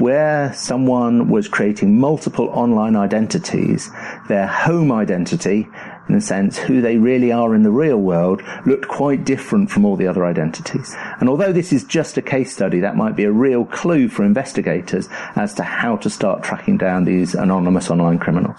Where 0.00 0.50
someone 0.54 1.28
was 1.28 1.46
creating 1.46 2.00
multiple 2.00 2.48
online 2.54 2.96
identities, 2.96 3.90
their 4.28 4.46
home 4.46 4.90
identity, 4.90 5.68
in 6.08 6.14
a 6.14 6.22
sense, 6.22 6.56
who 6.56 6.80
they 6.80 6.96
really 6.96 7.30
are 7.30 7.54
in 7.54 7.64
the 7.64 7.70
real 7.70 7.98
world, 7.98 8.40
looked 8.64 8.88
quite 8.88 9.26
different 9.26 9.70
from 9.70 9.84
all 9.84 9.96
the 9.96 10.06
other 10.06 10.24
identities. 10.24 10.96
And 11.20 11.28
although 11.28 11.52
this 11.52 11.70
is 11.70 11.84
just 11.84 12.16
a 12.16 12.22
case 12.22 12.50
study, 12.50 12.80
that 12.80 12.96
might 12.96 13.14
be 13.14 13.24
a 13.24 13.30
real 13.30 13.66
clue 13.66 14.08
for 14.08 14.24
investigators 14.24 15.06
as 15.36 15.52
to 15.54 15.64
how 15.64 15.96
to 15.98 16.08
start 16.08 16.42
tracking 16.42 16.78
down 16.78 17.04
these 17.04 17.34
anonymous 17.34 17.90
online 17.90 18.18
criminals. 18.18 18.58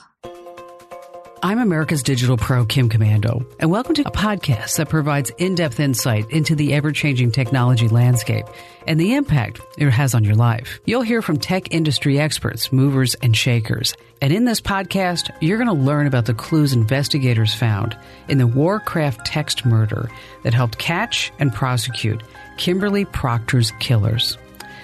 I'm 1.43 1.57
America's 1.57 2.03
Digital 2.03 2.37
Pro, 2.37 2.65
Kim 2.65 2.87
Komando, 2.87 3.43
and 3.57 3.71
welcome 3.71 3.95
to 3.95 4.07
a 4.07 4.11
podcast 4.11 4.77
that 4.77 4.89
provides 4.89 5.31
in 5.39 5.55
depth 5.55 5.79
insight 5.79 6.29
into 6.29 6.53
the 6.53 6.75
ever 6.75 6.91
changing 6.91 7.31
technology 7.31 7.87
landscape 7.87 8.45
and 8.85 8.99
the 8.99 9.15
impact 9.15 9.59
it 9.75 9.89
has 9.89 10.13
on 10.13 10.23
your 10.23 10.35
life. 10.35 10.79
You'll 10.85 11.01
hear 11.01 11.23
from 11.23 11.39
tech 11.39 11.73
industry 11.73 12.19
experts, 12.19 12.71
movers, 12.71 13.15
and 13.23 13.35
shakers. 13.35 13.95
And 14.21 14.31
in 14.31 14.45
this 14.45 14.61
podcast, 14.61 15.31
you're 15.41 15.57
going 15.57 15.65
to 15.65 15.83
learn 15.83 16.05
about 16.05 16.27
the 16.27 16.35
clues 16.35 16.73
investigators 16.73 17.55
found 17.55 17.97
in 18.27 18.37
the 18.37 18.45
Warcraft 18.45 19.25
text 19.25 19.65
murder 19.65 20.11
that 20.43 20.53
helped 20.53 20.77
catch 20.77 21.31
and 21.39 21.51
prosecute 21.51 22.21
Kimberly 22.57 23.05
Proctor's 23.05 23.71
killers. 23.79 24.37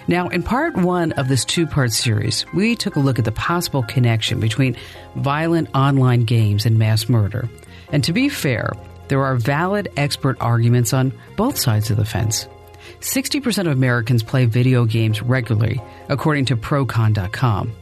Now, 0.09 0.30
in 0.30 0.41
part 0.41 0.75
one 0.77 1.11
of 1.13 1.27
this 1.27 1.44
two 1.44 1.67
part 1.67 1.91
series, 1.91 2.45
we 2.53 2.75
took 2.77 2.95
a 2.95 3.02
look 3.02 3.19
at 3.19 3.25
the 3.25 3.31
possible 3.33 3.83
connection 3.83 4.39
between 4.39 4.77
violent 5.16 5.69
online 5.75 6.23
games 6.23 6.66
and 6.66 6.80
mass 6.80 7.09
murder. 7.09 7.49
And 7.91 8.03
to 8.05 8.14
be 8.14 8.30
fair, 8.30 8.72
there 9.09 9.23
are 9.23 9.36
valid 9.36 9.89
expert 9.97 10.38
arguments 10.39 10.94
on 10.94 11.11
both 11.36 11.58
sides 11.58 11.91
of 11.91 11.97
the 11.97 12.05
fence. 12.05 12.47
60% 13.02 13.59
of 13.59 13.67
Americans 13.67 14.23
play 14.23 14.45
video 14.45 14.86
games 14.86 15.22
regularly, 15.22 15.81
according 16.08 16.45
to 16.45 16.55
Procon.com. 16.58 17.73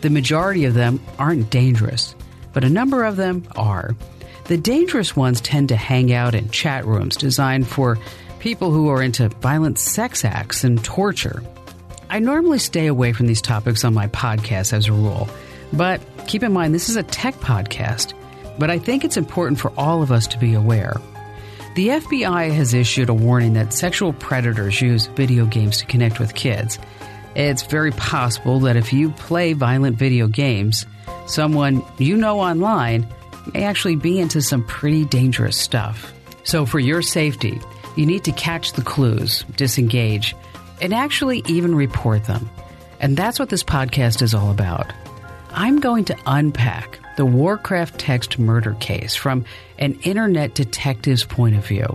The 0.00 0.10
majority 0.10 0.64
of 0.64 0.74
them 0.74 1.00
aren't 1.18 1.50
dangerous, 1.50 2.14
but 2.54 2.64
a 2.64 2.70
number 2.70 3.04
of 3.04 3.16
them 3.16 3.46
are. 3.54 3.94
The 4.44 4.56
dangerous 4.56 5.14
ones 5.14 5.40
tend 5.40 5.68
to 5.70 5.76
hang 5.76 6.12
out 6.12 6.34
in 6.34 6.50
chat 6.50 6.86
rooms 6.86 7.16
designed 7.16 7.66
for 7.66 7.98
people 8.38 8.70
who 8.70 8.88
are 8.88 9.02
into 9.02 9.28
violent 9.28 9.78
sex 9.78 10.24
acts 10.24 10.64
and 10.64 10.82
torture. 10.82 11.42
I 12.08 12.20
normally 12.20 12.58
stay 12.58 12.86
away 12.86 13.12
from 13.12 13.26
these 13.26 13.42
topics 13.42 13.84
on 13.84 13.94
my 13.94 14.06
podcast 14.08 14.72
as 14.72 14.86
a 14.88 14.92
rule, 14.92 15.28
but 15.72 16.00
keep 16.28 16.42
in 16.42 16.52
mind 16.52 16.74
this 16.74 16.88
is 16.88 16.96
a 16.96 17.02
tech 17.02 17.34
podcast, 17.36 18.14
but 18.58 18.70
I 18.70 18.78
think 18.78 19.04
it's 19.04 19.16
important 19.16 19.58
for 19.58 19.72
all 19.76 20.02
of 20.02 20.12
us 20.12 20.26
to 20.28 20.38
be 20.38 20.54
aware. 20.54 20.94
The 21.74 21.88
FBI 21.88 22.52
has 22.52 22.72
issued 22.72 23.08
a 23.08 23.14
warning 23.14 23.52
that 23.54 23.74
sexual 23.74 24.12
predators 24.14 24.80
use 24.80 25.06
video 25.08 25.46
games 25.46 25.78
to 25.78 25.86
connect 25.86 26.18
with 26.18 26.34
kids. 26.34 26.78
It's 27.34 27.64
very 27.64 27.90
possible 27.90 28.60
that 28.60 28.76
if 28.76 28.92
you 28.92 29.10
play 29.10 29.52
violent 29.52 29.98
video 29.98 30.26
games, 30.26 30.86
someone 31.26 31.82
you 31.98 32.16
know 32.16 32.40
online 32.40 33.06
may 33.52 33.64
actually 33.64 33.96
be 33.96 34.18
into 34.18 34.40
some 34.40 34.64
pretty 34.64 35.04
dangerous 35.04 35.56
stuff. 35.58 36.12
So, 36.44 36.64
for 36.64 36.78
your 36.78 37.02
safety, 37.02 37.60
you 37.96 38.06
need 38.06 38.24
to 38.24 38.32
catch 38.32 38.72
the 38.72 38.82
clues, 38.82 39.44
disengage, 39.56 40.34
and 40.80 40.94
actually 40.94 41.42
even 41.46 41.74
report 41.74 42.24
them. 42.24 42.48
And 43.00 43.16
that's 43.16 43.38
what 43.38 43.48
this 43.48 43.62
podcast 43.62 44.22
is 44.22 44.34
all 44.34 44.50
about. 44.50 44.92
I'm 45.50 45.80
going 45.80 46.04
to 46.06 46.16
unpack 46.26 46.98
the 47.16 47.26
Warcraft 47.26 47.98
text 47.98 48.38
murder 48.38 48.74
case 48.74 49.14
from 49.14 49.44
an 49.78 49.98
internet 50.02 50.54
detective's 50.54 51.24
point 51.24 51.56
of 51.56 51.66
view. 51.66 51.86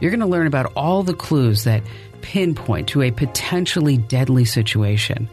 You're 0.00 0.10
going 0.10 0.20
to 0.20 0.26
learn 0.26 0.46
about 0.46 0.72
all 0.76 1.02
the 1.02 1.14
clues 1.14 1.64
that 1.64 1.82
pinpoint 2.22 2.88
to 2.88 3.02
a 3.02 3.10
potentially 3.10 3.96
deadly 3.96 4.44
situation. 4.44 5.28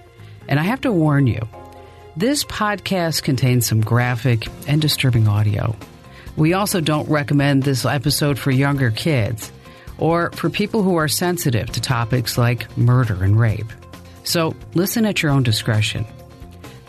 And 0.48 0.60
I 0.60 0.64
have 0.64 0.82
to 0.82 0.92
warn 0.92 1.28
you, 1.28 1.48
this 2.16 2.44
podcast 2.44 3.24
contains 3.24 3.66
some 3.66 3.82
graphic 3.82 4.48
and 4.68 4.82
disturbing 4.82 5.28
audio. 5.28 5.76
We 6.38 6.54
also 6.54 6.82
don't 6.82 7.10
recommend 7.10 7.64
this 7.64 7.86
episode 7.86 8.38
for 8.38 8.52
younger 8.52 8.92
kids 8.92 9.52
or 9.98 10.32
for 10.32 10.50
people 10.50 10.84
who 10.84 10.96
are 10.96 11.08
sensitive 11.08 11.72
to 11.72 11.82
topics 11.82 12.38
like 12.38 12.76
murder 12.78 13.24
and 13.24 13.40
rape. 13.40 13.72
So 14.24 14.56
listen 14.74 15.06
at 15.06 15.22
your 15.22 15.32
own 15.32 15.44
discretion. 15.44 16.06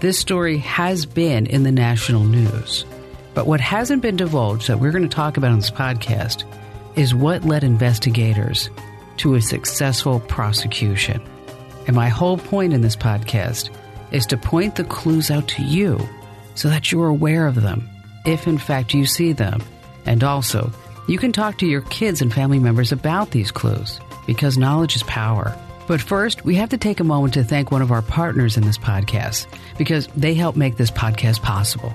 This 0.00 0.19
story 0.19 0.59
has 0.59 1.06
been 1.06 1.47
in 1.47 1.62
the 1.62 1.72
national 1.72 2.25
news, 2.25 2.84
but 3.34 3.47
what 3.47 3.61
hasn't 3.61 4.03
been 4.03 4.16
divulged 4.16 4.69
that 4.69 4.78
we're 4.78 4.93
going 4.93 5.09
to 5.09 5.09
talk 5.09 5.37
about 5.37 5.53
on 5.53 5.59
this 5.59 5.71
podcast 5.71 6.45
is 6.97 7.15
what 7.15 7.45
led 7.45 7.65
investigators 7.65 8.71
to 9.19 9.34
a 9.34 9.41
successful 9.41 10.21
prosecution. 10.21 11.22
And 11.87 11.95
my 11.95 12.09
whole 12.09 12.39
point 12.39 12.72
in 12.72 12.81
this 12.81 12.97
podcast 12.97 13.71
is 14.11 14.27
to 14.27 14.37
point 14.37 14.77
the 14.77 14.84
clues 14.84 15.31
out 15.31 15.49
to 15.49 15.62
you 15.62 15.99
so 16.55 16.69
that 16.69 16.91
you're 16.91 17.09
aware 17.09 17.47
of 17.47 17.61
them, 17.61 17.89
if 18.25 18.47
in 18.47 18.59
fact 18.59 18.95
you 18.95 19.06
see 19.06 19.33
them, 19.33 19.62
and 20.05 20.25
also 20.25 20.72
you 21.06 21.19
can 21.19 21.33
talk 21.33 21.59
to 21.59 21.67
your 21.67 21.83
kids 21.83 22.22
and 22.22 22.33
family 22.33 22.59
members 22.59 22.93
about 22.93 23.31
these 23.31 23.50
clues 23.50 24.00
because 24.27 24.59
knowledge 24.59 24.97
is 24.97 25.03
power. 25.05 25.56
But 25.87 26.00
first, 26.00 26.44
we 26.44 26.56
have 26.56 26.71
to 26.71 26.78
take 26.78 26.99
a 26.99 27.05
moment 27.05 27.34
to 27.34 27.44
thank 27.44 27.71
one 27.71 27.83
of 27.83 27.93
our 27.93 28.03
partners 28.03 28.56
in 28.56 28.65
this 28.65 28.78
podcast 28.78 29.47
because 29.78 30.09
they 30.16 30.34
help 30.34 30.56
make 30.56 30.77
this 30.77 30.91
podcast 30.91 31.43
possible. 31.43 31.95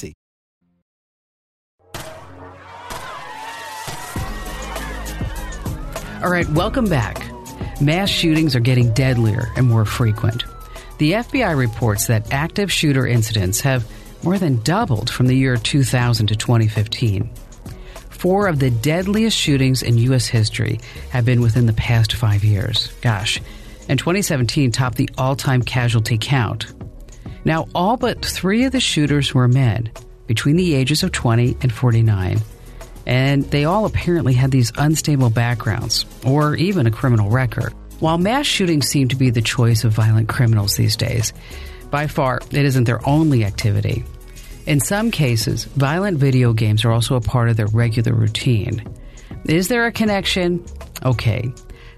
All 6.23 6.29
right, 6.29 6.47
welcome 6.49 6.85
back. 6.85 7.31
Mass 7.81 8.07
shootings 8.07 8.55
are 8.55 8.59
getting 8.59 8.93
deadlier 8.93 9.51
and 9.55 9.67
more 9.67 9.85
frequent. 9.85 10.43
The 10.99 11.13
FBI 11.13 11.57
reports 11.57 12.05
that 12.07 12.31
active 12.31 12.71
shooter 12.71 13.07
incidents 13.07 13.61
have 13.61 13.91
more 14.23 14.37
than 14.37 14.61
doubled 14.61 15.09
from 15.09 15.25
the 15.25 15.35
year 15.35 15.57
2000 15.57 16.27
to 16.27 16.35
2015. 16.35 17.27
Four 18.11 18.47
of 18.47 18.59
the 18.59 18.69
deadliest 18.69 19.35
shootings 19.35 19.81
in 19.81 19.97
U.S. 19.97 20.27
history 20.27 20.79
have 21.09 21.25
been 21.25 21.41
within 21.41 21.65
the 21.65 21.73
past 21.73 22.13
five 22.13 22.43
years. 22.43 22.93
Gosh. 23.01 23.41
And 23.89 23.97
2017 23.97 24.71
topped 24.71 24.97
the 24.97 25.09
all 25.17 25.35
time 25.35 25.63
casualty 25.63 26.19
count. 26.19 26.71
Now, 27.45 27.67
all 27.73 27.97
but 27.97 28.23
three 28.23 28.65
of 28.65 28.73
the 28.73 28.79
shooters 28.79 29.33
were 29.33 29.47
men 29.47 29.91
between 30.27 30.55
the 30.55 30.75
ages 30.75 31.01
of 31.01 31.11
20 31.13 31.57
and 31.63 31.73
49 31.73 32.39
and 33.05 33.43
they 33.45 33.65
all 33.65 33.85
apparently 33.85 34.33
had 34.33 34.51
these 34.51 34.71
unstable 34.77 35.29
backgrounds 35.29 36.05
or 36.25 36.55
even 36.55 36.87
a 36.87 36.91
criminal 36.91 37.29
record. 37.29 37.73
While 37.99 38.17
mass 38.17 38.45
shootings 38.45 38.87
seem 38.87 39.09
to 39.09 39.15
be 39.15 39.29
the 39.29 39.41
choice 39.41 39.83
of 39.83 39.93
violent 39.93 40.27
criminals 40.27 40.75
these 40.75 40.95
days, 40.95 41.33
by 41.89 42.07
far 42.07 42.39
it 42.51 42.65
isn't 42.65 42.85
their 42.85 43.07
only 43.07 43.45
activity. 43.45 44.03
In 44.65 44.79
some 44.79 45.11
cases, 45.11 45.65
violent 45.65 46.17
video 46.17 46.53
games 46.53 46.85
are 46.85 46.91
also 46.91 47.15
a 47.15 47.21
part 47.21 47.49
of 47.49 47.57
their 47.57 47.67
regular 47.67 48.13
routine. 48.13 48.83
Is 49.45 49.67
there 49.67 49.85
a 49.85 49.91
connection? 49.91 50.63
Okay. 51.03 51.51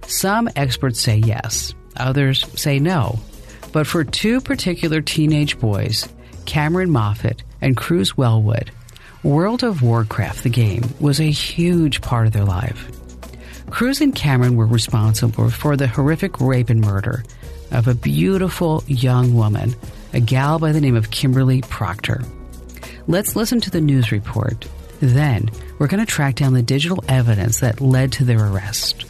Some 0.07 0.49
experts 0.55 0.99
say 0.99 1.17
yes, 1.17 1.73
others 1.97 2.45
say 2.59 2.79
no. 2.79 3.19
But 3.71 3.87
for 3.87 4.03
two 4.03 4.41
particular 4.41 5.01
teenage 5.01 5.59
boys, 5.59 6.07
Cameron 6.45 6.89
Moffat 6.89 7.43
and 7.61 7.75
Kruse 7.77 8.17
Wellwood, 8.17 8.71
World 9.23 9.63
of 9.63 9.81
Warcraft, 9.81 10.43
the 10.43 10.49
game, 10.49 10.83
was 10.99 11.21
a 11.21 11.31
huge 11.31 12.01
part 12.01 12.27
of 12.27 12.33
their 12.33 12.43
life. 12.43 12.91
Kruse 13.69 14.01
and 14.01 14.13
Cameron 14.13 14.57
were 14.57 14.65
responsible 14.65 15.49
for 15.49 15.77
the 15.77 15.87
horrific 15.87 16.41
rape 16.41 16.69
and 16.69 16.81
murder 16.81 17.23
of 17.71 17.87
a 17.87 17.95
beautiful 17.95 18.83
young 18.85 19.33
woman, 19.33 19.75
a 20.11 20.19
gal 20.19 20.59
by 20.59 20.73
the 20.73 20.81
name 20.81 20.97
of 20.97 21.09
Kimberly 21.09 21.61
Proctor. 21.61 22.21
Let's 23.07 23.37
listen 23.37 23.61
to 23.61 23.71
the 23.71 23.79
news 23.79 24.11
report. 24.11 24.67
Then, 24.99 25.49
we're 25.79 25.87
going 25.87 26.05
to 26.05 26.11
track 26.11 26.35
down 26.35 26.53
the 26.53 26.61
digital 26.61 27.01
evidence 27.07 27.61
that 27.61 27.79
led 27.79 28.11
to 28.13 28.25
their 28.25 28.45
arrest. 28.45 29.05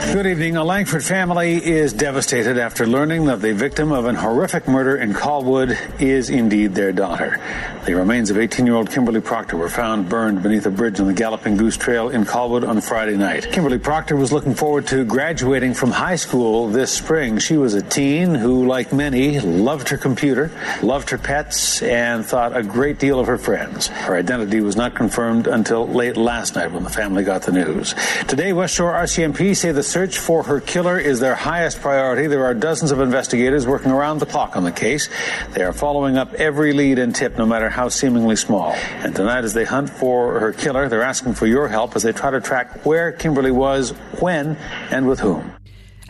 Good 0.00 0.26
evening. 0.26 0.56
A 0.56 0.64
Langford 0.64 1.04
family 1.04 1.64
is 1.64 1.92
devastated 1.92 2.58
after 2.58 2.84
learning 2.84 3.26
that 3.26 3.40
the 3.40 3.52
victim 3.52 3.92
of 3.92 4.06
an 4.06 4.16
horrific 4.16 4.66
murder 4.66 4.96
in 4.96 5.12
Colwood 5.12 5.78
is 6.00 6.30
indeed 6.30 6.74
their 6.74 6.90
daughter. 6.90 7.38
The 7.84 7.94
remains 7.94 8.28
of 8.30 8.36
18 8.36 8.66
year 8.66 8.74
old 8.74 8.90
Kimberly 8.90 9.20
Proctor 9.20 9.56
were 9.56 9.68
found 9.68 10.08
burned 10.08 10.42
beneath 10.42 10.66
a 10.66 10.70
bridge 10.70 10.98
on 10.98 11.06
the 11.06 11.12
Galloping 11.12 11.56
Goose 11.56 11.76
Trail 11.76 12.08
in 12.08 12.24
Colwood 12.24 12.66
on 12.66 12.80
Friday 12.80 13.16
night. 13.16 13.52
Kimberly 13.52 13.78
Proctor 13.78 14.16
was 14.16 14.32
looking 14.32 14.54
forward 14.54 14.86
to 14.88 15.04
graduating 15.04 15.74
from 15.74 15.90
high 15.92 16.16
school 16.16 16.66
this 16.68 16.90
spring. 16.90 17.38
She 17.38 17.56
was 17.56 17.74
a 17.74 17.82
teen 17.82 18.34
who, 18.34 18.66
like 18.66 18.92
many, 18.92 19.38
loved 19.38 19.90
her 19.90 19.98
computer, 19.98 20.50
loved 20.82 21.10
her 21.10 21.18
pets, 21.18 21.82
and 21.82 22.26
thought 22.26 22.56
a 22.56 22.62
great 22.62 22.98
deal 22.98 23.20
of 23.20 23.28
her 23.28 23.38
friends. 23.38 23.86
Her 23.88 24.16
identity 24.16 24.60
was 24.60 24.76
not 24.76 24.94
confirmed 24.94 25.46
until 25.46 25.86
late 25.86 26.16
last 26.16 26.56
night 26.56 26.72
when 26.72 26.84
the 26.84 26.90
family 26.90 27.22
got 27.22 27.42
the 27.42 27.52
news. 27.52 27.94
Today, 28.26 28.52
West 28.52 28.74
Shore 28.74 28.92
RCMP 28.92 29.54
say 29.54 29.72
the 29.72 29.89
search 29.90 30.18
for 30.18 30.44
her 30.44 30.60
killer 30.60 30.98
is 30.98 31.18
their 31.18 31.34
highest 31.34 31.80
priority. 31.80 32.28
There 32.28 32.44
are 32.44 32.54
dozens 32.54 32.92
of 32.92 33.00
investigators 33.00 33.66
working 33.66 33.90
around 33.90 34.18
the 34.18 34.26
clock 34.26 34.56
on 34.56 34.62
the 34.62 34.70
case. 34.70 35.08
They 35.50 35.62
are 35.62 35.72
following 35.72 36.16
up 36.16 36.32
every 36.34 36.72
lead 36.72 37.00
and 37.00 37.14
tip, 37.14 37.36
no 37.36 37.44
matter 37.44 37.68
how 37.68 37.88
seemingly 37.88 38.36
small. 38.36 38.72
And 38.72 39.16
tonight, 39.16 39.42
as 39.42 39.52
they 39.52 39.64
hunt 39.64 39.90
for 39.90 40.38
her 40.38 40.52
killer, 40.52 40.88
they're 40.88 41.02
asking 41.02 41.34
for 41.34 41.46
your 41.46 41.66
help 41.66 41.96
as 41.96 42.04
they 42.04 42.12
try 42.12 42.30
to 42.30 42.40
track 42.40 42.86
where 42.86 43.10
Kimberly 43.10 43.50
was, 43.50 43.90
when, 44.20 44.56
and 44.90 45.08
with 45.08 45.18
whom. 45.18 45.52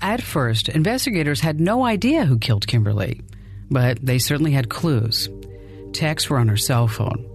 At 0.03 0.23
first, 0.23 0.69
investigators 0.69 1.41
had 1.41 1.59
no 1.59 1.85
idea 1.85 2.27
who 2.27 2.39
killed 2.39 2.67
Kimberly, 2.67 3.23
but 3.71 3.99
they 4.05 4.19
certainly 4.19 4.53
had 4.53 4.69
clues. 4.69 5.31
Texts 5.93 6.29
were 6.29 6.39
on 6.39 6.49
her 6.49 6.57
cell 6.59 6.87
phone, 6.87 7.27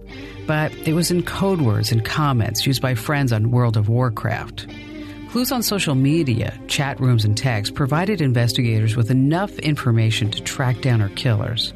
but 0.46 0.72
it 0.86 0.92
was 0.92 1.10
in 1.10 1.24
code 1.24 1.60
words 1.60 1.90
and 1.90 2.04
comments 2.04 2.66
used 2.66 2.82
by 2.82 2.94
friends 2.94 3.32
on 3.32 3.50
World 3.50 3.76
of 3.76 3.88
Warcraft. 3.88 4.66
Clues 5.36 5.52
on 5.52 5.62
social 5.62 5.94
media, 5.94 6.58
chat 6.66 6.98
rooms, 6.98 7.26
and 7.26 7.36
texts 7.36 7.70
provided 7.70 8.22
investigators 8.22 8.96
with 8.96 9.10
enough 9.10 9.58
information 9.58 10.30
to 10.30 10.42
track 10.42 10.80
down 10.80 10.98
her 10.98 11.10
killers. 11.10 11.74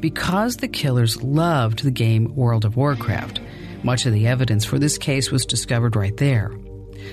Because 0.00 0.56
the 0.56 0.68
killers 0.68 1.22
loved 1.22 1.82
the 1.82 1.90
game 1.90 2.34
World 2.34 2.64
of 2.64 2.78
Warcraft, 2.78 3.42
much 3.82 4.06
of 4.06 4.14
the 4.14 4.26
evidence 4.26 4.64
for 4.64 4.78
this 4.78 4.96
case 4.96 5.30
was 5.30 5.44
discovered 5.44 5.96
right 5.96 6.16
there. 6.16 6.50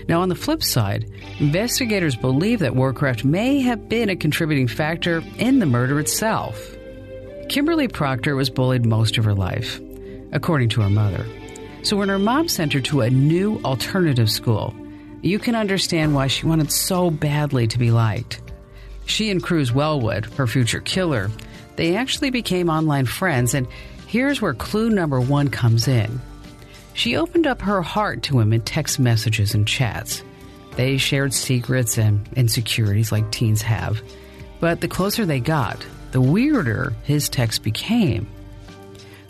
Now, 0.07 0.21
on 0.21 0.29
the 0.29 0.35
flip 0.35 0.63
side, 0.63 1.11
investigators 1.39 2.15
believe 2.15 2.59
that 2.59 2.77
Warcraft 2.77 3.25
may 3.25 3.59
have 3.59 3.89
been 3.89 4.07
a 4.07 4.15
contributing 4.15 4.69
factor 4.69 5.21
in 5.39 5.59
the 5.59 5.65
murder 5.65 5.99
itself. 5.99 6.73
Kimberly 7.49 7.89
Proctor 7.89 8.37
was 8.37 8.49
bullied 8.49 8.85
most 8.85 9.17
of 9.17 9.25
her 9.25 9.35
life, 9.35 9.81
according 10.31 10.69
to 10.69 10.81
her 10.83 10.89
mother. 10.89 11.25
So, 11.83 11.97
when 11.97 12.07
her 12.07 12.17
mom 12.17 12.47
sent 12.47 12.71
her 12.71 12.79
to 12.79 13.01
a 13.01 13.09
new 13.09 13.59
alternative 13.65 14.31
school, 14.31 14.73
you 15.25 15.39
can 15.39 15.55
understand 15.55 16.13
why 16.13 16.27
she 16.27 16.45
wanted 16.45 16.71
so 16.71 17.09
badly 17.09 17.65
to 17.65 17.79
be 17.79 17.89
liked. 17.89 18.41
She 19.07 19.31
and 19.31 19.41
Kruse 19.41 19.71
Wellwood, 19.71 20.25
her 20.35 20.45
future 20.45 20.79
killer, 20.79 21.31
they 21.77 21.95
actually 21.95 22.29
became 22.29 22.69
online 22.69 23.07
friends, 23.07 23.55
and 23.55 23.67
here's 24.05 24.39
where 24.39 24.53
clue 24.53 24.91
number 24.91 25.19
one 25.19 25.49
comes 25.49 25.87
in. 25.87 26.21
She 26.93 27.17
opened 27.17 27.47
up 27.47 27.59
her 27.63 27.81
heart 27.81 28.21
to 28.23 28.39
him 28.39 28.53
in 28.53 28.61
text 28.61 28.99
messages 28.99 29.55
and 29.55 29.67
chats. 29.67 30.23
They 30.75 30.97
shared 30.97 31.33
secrets 31.33 31.97
and 31.97 32.29
insecurities 32.35 33.11
like 33.11 33.31
teens 33.31 33.63
have. 33.63 34.01
But 34.59 34.81
the 34.81 34.87
closer 34.87 35.25
they 35.25 35.39
got, 35.39 35.83
the 36.11 36.21
weirder 36.21 36.93
his 37.03 37.29
texts 37.29 37.59
became. 37.59 38.27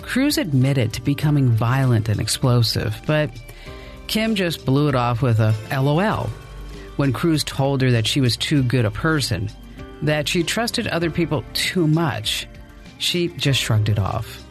Kruse 0.02 0.38
admitted 0.38 0.92
to 0.94 1.02
becoming 1.02 1.50
violent 1.50 2.10
and 2.10 2.20
explosive, 2.20 3.02
but 3.08 3.32
Kim 4.08 4.36
just 4.36 4.66
blew 4.66 4.88
it 4.88 4.96
off 4.96 5.22
with 5.22 5.40
a 5.40 5.54
LOL 5.72 6.30
when 6.96 7.14
Kruse 7.14 7.44
told 7.44 7.82
her 7.82 7.92
that 7.92 8.08
she 8.08 8.22
was 8.22 8.38
too 8.38 8.64
good 8.64 8.86
a 8.86 8.92
person, 8.92 9.50
that 10.02 10.28
she 10.28 10.44
trusted 10.44 10.88
other 10.88 11.10
people 11.10 11.44
too 11.54 11.88
much. 11.88 12.48
She 13.00 13.28
just 13.30 13.60
shrugged 13.60 13.90
it 13.90 14.00
off. 14.00 14.44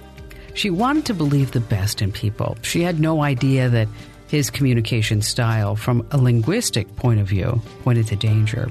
She 0.54 0.70
wanted 0.70 1.06
to 1.06 1.14
believe 1.14 1.52
the 1.52 1.60
best 1.60 2.02
in 2.02 2.12
people. 2.12 2.56
She 2.62 2.82
had 2.82 3.00
no 3.00 3.22
idea 3.22 3.68
that 3.70 3.88
his 4.28 4.50
communication 4.50 5.22
style, 5.22 5.76
from 5.76 6.06
a 6.10 6.18
linguistic 6.18 6.94
point 6.96 7.20
of 7.20 7.26
view, 7.26 7.60
pointed 7.82 8.06
to 8.08 8.16
danger. 8.16 8.70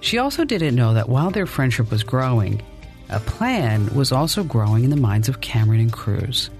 She 0.00 0.18
also 0.18 0.44
didn't 0.44 0.74
know 0.74 0.94
that 0.94 1.08
while 1.08 1.30
their 1.30 1.46
friendship 1.46 1.90
was 1.90 2.02
growing, 2.02 2.62
a 3.08 3.20
plan 3.20 3.94
was 3.94 4.10
also 4.12 4.42
growing 4.42 4.84
in 4.84 4.90
the 4.90 4.96
minds 4.96 5.28
of 5.28 5.40
Cameron 5.40 5.80
and 5.80 5.92
Kruse. 5.92 6.50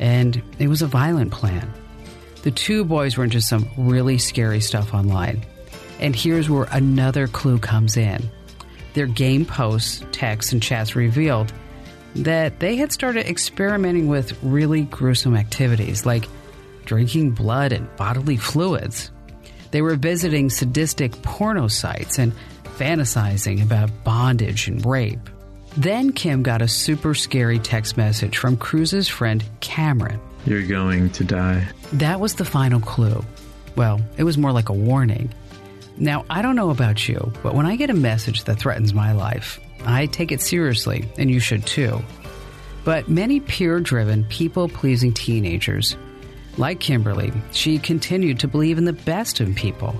And 0.00 0.42
it 0.58 0.68
was 0.68 0.82
a 0.82 0.86
violent 0.86 1.32
plan. 1.32 1.72
The 2.42 2.50
two 2.50 2.84
boys 2.84 3.16
were 3.16 3.24
into 3.24 3.40
some 3.40 3.68
really 3.76 4.18
scary 4.18 4.60
stuff 4.60 4.94
online. 4.94 5.44
And 6.00 6.14
here's 6.14 6.50
where 6.50 6.66
another 6.72 7.28
clue 7.28 7.58
comes 7.58 7.96
in. 7.96 8.28
Their 8.94 9.06
game 9.06 9.44
posts, 9.44 10.04
texts, 10.12 10.52
and 10.52 10.62
chats 10.62 10.96
revealed 10.96 11.52
that 12.16 12.58
they 12.58 12.76
had 12.76 12.92
started 12.92 13.26
experimenting 13.26 14.08
with 14.08 14.36
really 14.42 14.82
gruesome 14.82 15.36
activities 15.36 16.04
like 16.04 16.28
drinking 16.84 17.30
blood 17.30 17.72
and 17.72 17.94
bodily 17.96 18.36
fluids. 18.36 19.10
They 19.70 19.80
were 19.80 19.94
visiting 19.94 20.50
sadistic 20.50 21.22
porno 21.22 21.68
sites 21.68 22.18
and 22.18 22.34
fantasizing 22.76 23.62
about 23.62 24.04
bondage 24.04 24.68
and 24.68 24.84
rape. 24.84 25.30
Then 25.76 26.12
Kim 26.12 26.42
got 26.42 26.60
a 26.60 26.68
super 26.68 27.14
scary 27.14 27.58
text 27.58 27.96
message 27.96 28.36
from 28.36 28.58
Kruse's 28.58 29.08
friend 29.08 29.42
Cameron. 29.60 30.20
You're 30.46 30.66
going 30.66 31.10
to 31.10 31.24
die. 31.24 31.66
That 31.92 32.20
was 32.20 32.34
the 32.34 32.44
final 32.44 32.80
clue. 32.80 33.24
Well, 33.76 34.00
it 34.16 34.24
was 34.24 34.38
more 34.38 34.52
like 34.52 34.68
a 34.68 34.74
warning. 34.74 35.32
Now, 35.98 36.24
I 36.30 36.42
don't 36.42 36.56
know 36.56 36.70
about 36.70 37.08
you, 37.08 37.32
but 37.42 37.54
when 37.54 37.66
I 37.66 37.76
get 37.76 37.90
a 37.90 37.94
message 37.94 38.44
that 38.44 38.58
threatens 38.58 38.94
my 38.94 39.12
life, 39.12 39.60
I 39.84 40.06
take 40.06 40.32
it 40.32 40.40
seriously, 40.40 41.04
and 41.18 41.30
you 41.30 41.40
should 41.40 41.66
too. 41.66 42.02
But 42.84 43.08
many 43.08 43.40
peer 43.40 43.78
driven, 43.80 44.24
people 44.24 44.68
pleasing 44.68 45.12
teenagers, 45.12 45.96
like 46.58 46.80
Kimberly, 46.80 47.32
she 47.52 47.78
continued 47.78 48.40
to 48.40 48.48
believe 48.48 48.78
in 48.78 48.84
the 48.84 48.92
best 48.92 49.40
in 49.40 49.54
people. 49.54 49.94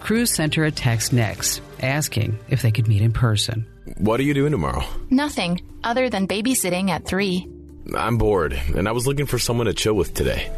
Kruse 0.00 0.32
sent 0.34 0.54
her 0.54 0.64
a 0.64 0.70
text 0.70 1.12
next, 1.12 1.60
asking 1.80 2.38
if 2.48 2.62
they 2.62 2.70
could 2.70 2.88
meet 2.88 3.02
in 3.02 3.12
person. 3.12 3.66
What 3.98 4.20
are 4.20 4.24
you 4.24 4.34
doing 4.34 4.52
tomorrow? 4.52 4.84
Nothing, 5.10 5.60
other 5.84 6.08
than 6.08 6.28
babysitting 6.28 6.90
at 6.90 7.04
3. 7.04 7.48
I'm 7.94 8.18
bored, 8.18 8.52
and 8.74 8.88
I 8.88 8.92
was 8.92 9.06
looking 9.06 9.26
for 9.26 9.38
someone 9.38 9.66
to 9.66 9.74
chill 9.74 9.94
with 9.94 10.14
today. 10.14 10.50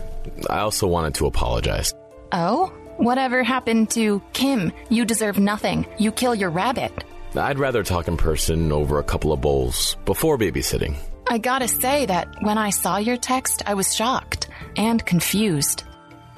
I 0.48 0.60
also 0.60 0.86
wanted 0.86 1.14
to 1.16 1.26
apologize. 1.26 1.92
Oh? 2.32 2.72
Whatever 2.96 3.44
happened 3.44 3.90
to 3.90 4.20
Kim? 4.32 4.72
You 4.88 5.04
deserve 5.04 5.38
nothing. 5.38 5.86
You 5.98 6.10
kill 6.10 6.34
your 6.34 6.50
rabbit. 6.50 6.92
I'd 7.36 7.58
rather 7.58 7.82
talk 7.82 8.08
in 8.08 8.16
person 8.16 8.72
over 8.72 8.98
a 8.98 9.04
couple 9.04 9.32
of 9.32 9.40
bowls 9.40 9.96
before 10.04 10.36
babysitting. 10.38 10.96
I 11.28 11.38
gotta 11.38 11.68
say 11.68 12.06
that 12.06 12.42
when 12.42 12.58
I 12.58 12.70
saw 12.70 12.96
your 12.96 13.16
text, 13.16 13.62
I 13.66 13.74
was 13.74 13.94
shocked 13.94 14.48
and 14.76 15.04
confused. 15.04 15.84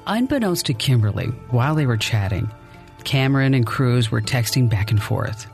Unbeknownst 0.05 0.65
to 0.67 0.73
Kimberly, 0.73 1.27
while 1.49 1.75
they 1.75 1.85
were 1.85 1.97
chatting, 1.97 2.51
Cameron 3.03 3.53
and 3.53 3.65
Kruse 3.65 4.11
were 4.11 4.21
texting 4.21 4.69
back 4.69 4.91
and 4.91 5.01
forth. 5.01 5.47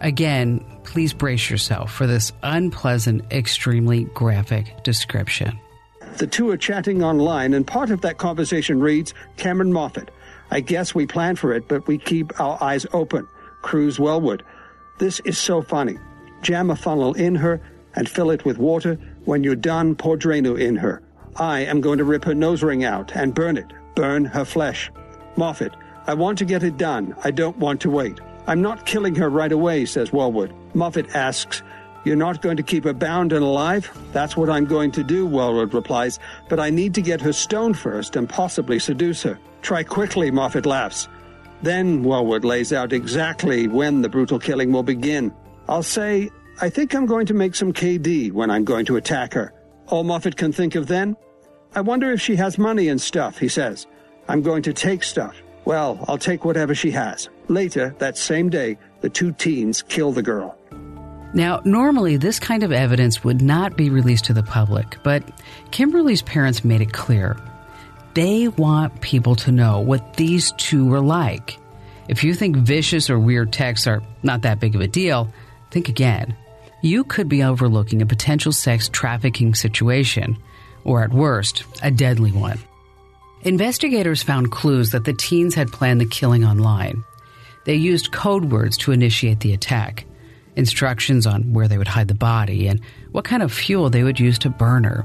Again, 0.00 0.64
please 0.84 1.12
brace 1.12 1.50
yourself 1.50 1.92
for 1.92 2.06
this 2.06 2.32
unpleasant, 2.42 3.32
extremely 3.32 4.04
graphic 4.04 4.82
description. 4.82 5.58
The 6.18 6.26
two 6.26 6.50
are 6.50 6.56
chatting 6.56 7.02
online, 7.02 7.54
and 7.54 7.66
part 7.66 7.90
of 7.90 8.02
that 8.02 8.18
conversation 8.18 8.80
reads 8.80 9.14
Cameron 9.36 9.72
Moffat. 9.72 10.10
I 10.50 10.60
guess 10.60 10.94
we 10.94 11.06
plan 11.06 11.36
for 11.36 11.54
it, 11.54 11.66
but 11.68 11.86
we 11.86 11.96
keep 11.96 12.38
our 12.38 12.62
eyes 12.62 12.86
open. 12.92 13.26
Kruse 13.62 13.98
Wellwood. 13.98 14.44
This 14.98 15.20
is 15.20 15.38
so 15.38 15.62
funny. 15.62 15.98
Jam 16.42 16.70
a 16.70 16.76
funnel 16.76 17.14
in 17.14 17.34
her 17.36 17.60
and 17.94 18.08
fill 18.08 18.30
it 18.30 18.44
with 18.44 18.58
water. 18.58 18.98
When 19.24 19.42
you're 19.42 19.56
done, 19.56 19.94
pour 19.94 20.16
Drano 20.16 20.60
in 20.60 20.76
her. 20.76 21.02
I 21.36 21.60
am 21.60 21.80
going 21.80 21.98
to 21.98 22.04
rip 22.04 22.24
her 22.24 22.34
nose 22.34 22.62
ring 22.62 22.84
out 22.84 23.16
and 23.16 23.34
burn 23.34 23.56
it. 23.56 23.72
Burn 23.94 24.24
her 24.26 24.44
flesh. 24.44 24.90
Moffat. 25.36 25.74
I 26.06 26.14
want 26.14 26.36
to 26.38 26.44
get 26.44 26.62
it 26.62 26.76
done. 26.76 27.14
I 27.24 27.30
don't 27.30 27.56
want 27.56 27.80
to 27.82 27.90
wait. 27.90 28.20
I'm 28.46 28.60
not 28.60 28.86
killing 28.86 29.14
her 29.16 29.30
right 29.30 29.52
away, 29.52 29.84
says 29.84 30.12
Wellwood. 30.12 30.52
Moffat 30.74 31.14
asks, 31.14 31.62
You're 32.04 32.16
not 32.16 32.42
going 32.42 32.56
to 32.56 32.62
keep 32.62 32.84
her 32.84 32.92
bound 32.92 33.32
and 33.32 33.44
alive? 33.44 33.90
That's 34.12 34.36
what 34.36 34.50
I'm 34.50 34.64
going 34.64 34.90
to 34.92 35.04
do, 35.04 35.26
Wellwood 35.26 35.74
replies, 35.74 36.18
but 36.48 36.58
I 36.58 36.70
need 36.70 36.94
to 36.94 37.02
get 37.02 37.20
her 37.20 37.32
stoned 37.32 37.78
first 37.78 38.16
and 38.16 38.28
possibly 38.28 38.78
seduce 38.78 39.22
her. 39.22 39.38
Try 39.62 39.84
quickly, 39.84 40.30
Moffat 40.30 40.66
laughs. 40.66 41.08
Then 41.62 42.02
Wellwood 42.02 42.44
lays 42.44 42.72
out 42.72 42.92
exactly 42.92 43.68
when 43.68 44.02
the 44.02 44.08
brutal 44.08 44.40
killing 44.40 44.72
will 44.72 44.82
begin. 44.82 45.32
I'll 45.68 45.84
say, 45.84 46.28
I 46.60 46.68
think 46.68 46.94
I'm 46.94 47.06
going 47.06 47.26
to 47.26 47.34
make 47.34 47.54
some 47.54 47.72
KD 47.72 48.32
when 48.32 48.50
I'm 48.50 48.64
going 48.64 48.84
to 48.86 48.96
attack 48.96 49.32
her. 49.34 49.54
All 49.86 50.02
Moffat 50.02 50.36
can 50.36 50.52
think 50.52 50.74
of 50.74 50.88
then? 50.88 51.16
I 51.74 51.80
wonder 51.80 52.10
if 52.10 52.20
she 52.20 52.34
has 52.36 52.58
money 52.58 52.88
and 52.88 53.00
stuff, 53.00 53.38
he 53.38 53.48
says. 53.48 53.86
I'm 54.28 54.42
going 54.42 54.62
to 54.62 54.72
take 54.72 55.04
stuff. 55.04 55.36
Well, 55.64 56.04
I'll 56.08 56.18
take 56.18 56.44
whatever 56.44 56.74
she 56.74 56.90
has. 56.90 57.28
Later, 57.48 57.94
that 57.98 58.18
same 58.18 58.48
day, 58.48 58.78
the 59.00 59.10
two 59.10 59.32
teens 59.32 59.82
kill 59.82 60.12
the 60.12 60.22
girl. 60.22 60.58
Now, 61.34 61.62
normally 61.64 62.16
this 62.16 62.38
kind 62.38 62.62
of 62.62 62.72
evidence 62.72 63.24
would 63.24 63.40
not 63.40 63.76
be 63.76 63.88
released 63.88 64.26
to 64.26 64.34
the 64.34 64.42
public, 64.42 64.98
but 65.02 65.22
Kimberly's 65.70 66.22
parents 66.22 66.64
made 66.64 66.82
it 66.82 66.92
clear. 66.92 67.36
They 68.14 68.48
want 68.48 69.00
people 69.00 69.34
to 69.36 69.52
know 69.52 69.80
what 69.80 70.16
these 70.16 70.52
two 70.58 70.86
were 70.86 71.00
like. 71.00 71.58
If 72.08 72.22
you 72.22 72.34
think 72.34 72.56
vicious 72.56 73.08
or 73.08 73.18
weird 73.18 73.52
texts 73.52 73.86
are 73.86 74.02
not 74.22 74.42
that 74.42 74.60
big 74.60 74.74
of 74.74 74.82
a 74.82 74.86
deal, 74.86 75.32
think 75.70 75.88
again. 75.88 76.36
You 76.82 77.04
could 77.04 77.28
be 77.28 77.44
overlooking 77.44 78.02
a 78.02 78.06
potential 78.06 78.52
sex 78.52 78.90
trafficking 78.90 79.54
situation, 79.54 80.36
or 80.84 81.02
at 81.02 81.12
worst, 81.12 81.64
a 81.82 81.90
deadly 81.90 82.32
one. 82.32 82.58
Investigators 83.44 84.22
found 84.22 84.52
clues 84.52 84.90
that 84.90 85.04
the 85.04 85.12
teens 85.12 85.56
had 85.56 85.72
planned 85.72 86.00
the 86.00 86.06
killing 86.06 86.44
online. 86.44 87.04
They 87.64 87.74
used 87.74 88.12
code 88.12 88.52
words 88.52 88.78
to 88.78 88.92
initiate 88.92 89.40
the 89.40 89.52
attack, 89.52 90.04
instructions 90.54 91.26
on 91.26 91.52
where 91.52 91.66
they 91.66 91.76
would 91.76 91.88
hide 91.88 92.06
the 92.06 92.14
body, 92.14 92.68
and 92.68 92.80
what 93.10 93.24
kind 93.24 93.42
of 93.42 93.52
fuel 93.52 93.90
they 93.90 94.04
would 94.04 94.20
use 94.20 94.38
to 94.40 94.50
burn 94.50 94.84
her. 94.84 95.04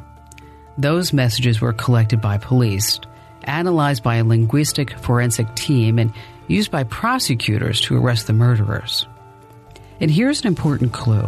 Those 0.78 1.14
messages 1.14 1.62
were 1.62 1.74
collected 1.74 2.22
by 2.22 2.38
police, 2.38 3.00
analyzed 3.44 4.04
by 4.04 4.18
a 4.18 4.24
linguistic 4.24 5.00
forensic 5.00 5.56
team, 5.56 5.98
and 5.98 6.14
used 6.48 6.70
by 6.70 6.84
prosecutors 6.84 7.82
to 7.82 7.98
arrest 7.98 8.28
the 8.28 8.34
murderers. 8.34 9.08
And 10.00 10.12
here's 10.12 10.42
an 10.42 10.48
important 10.48 10.94
clue. 10.94 11.28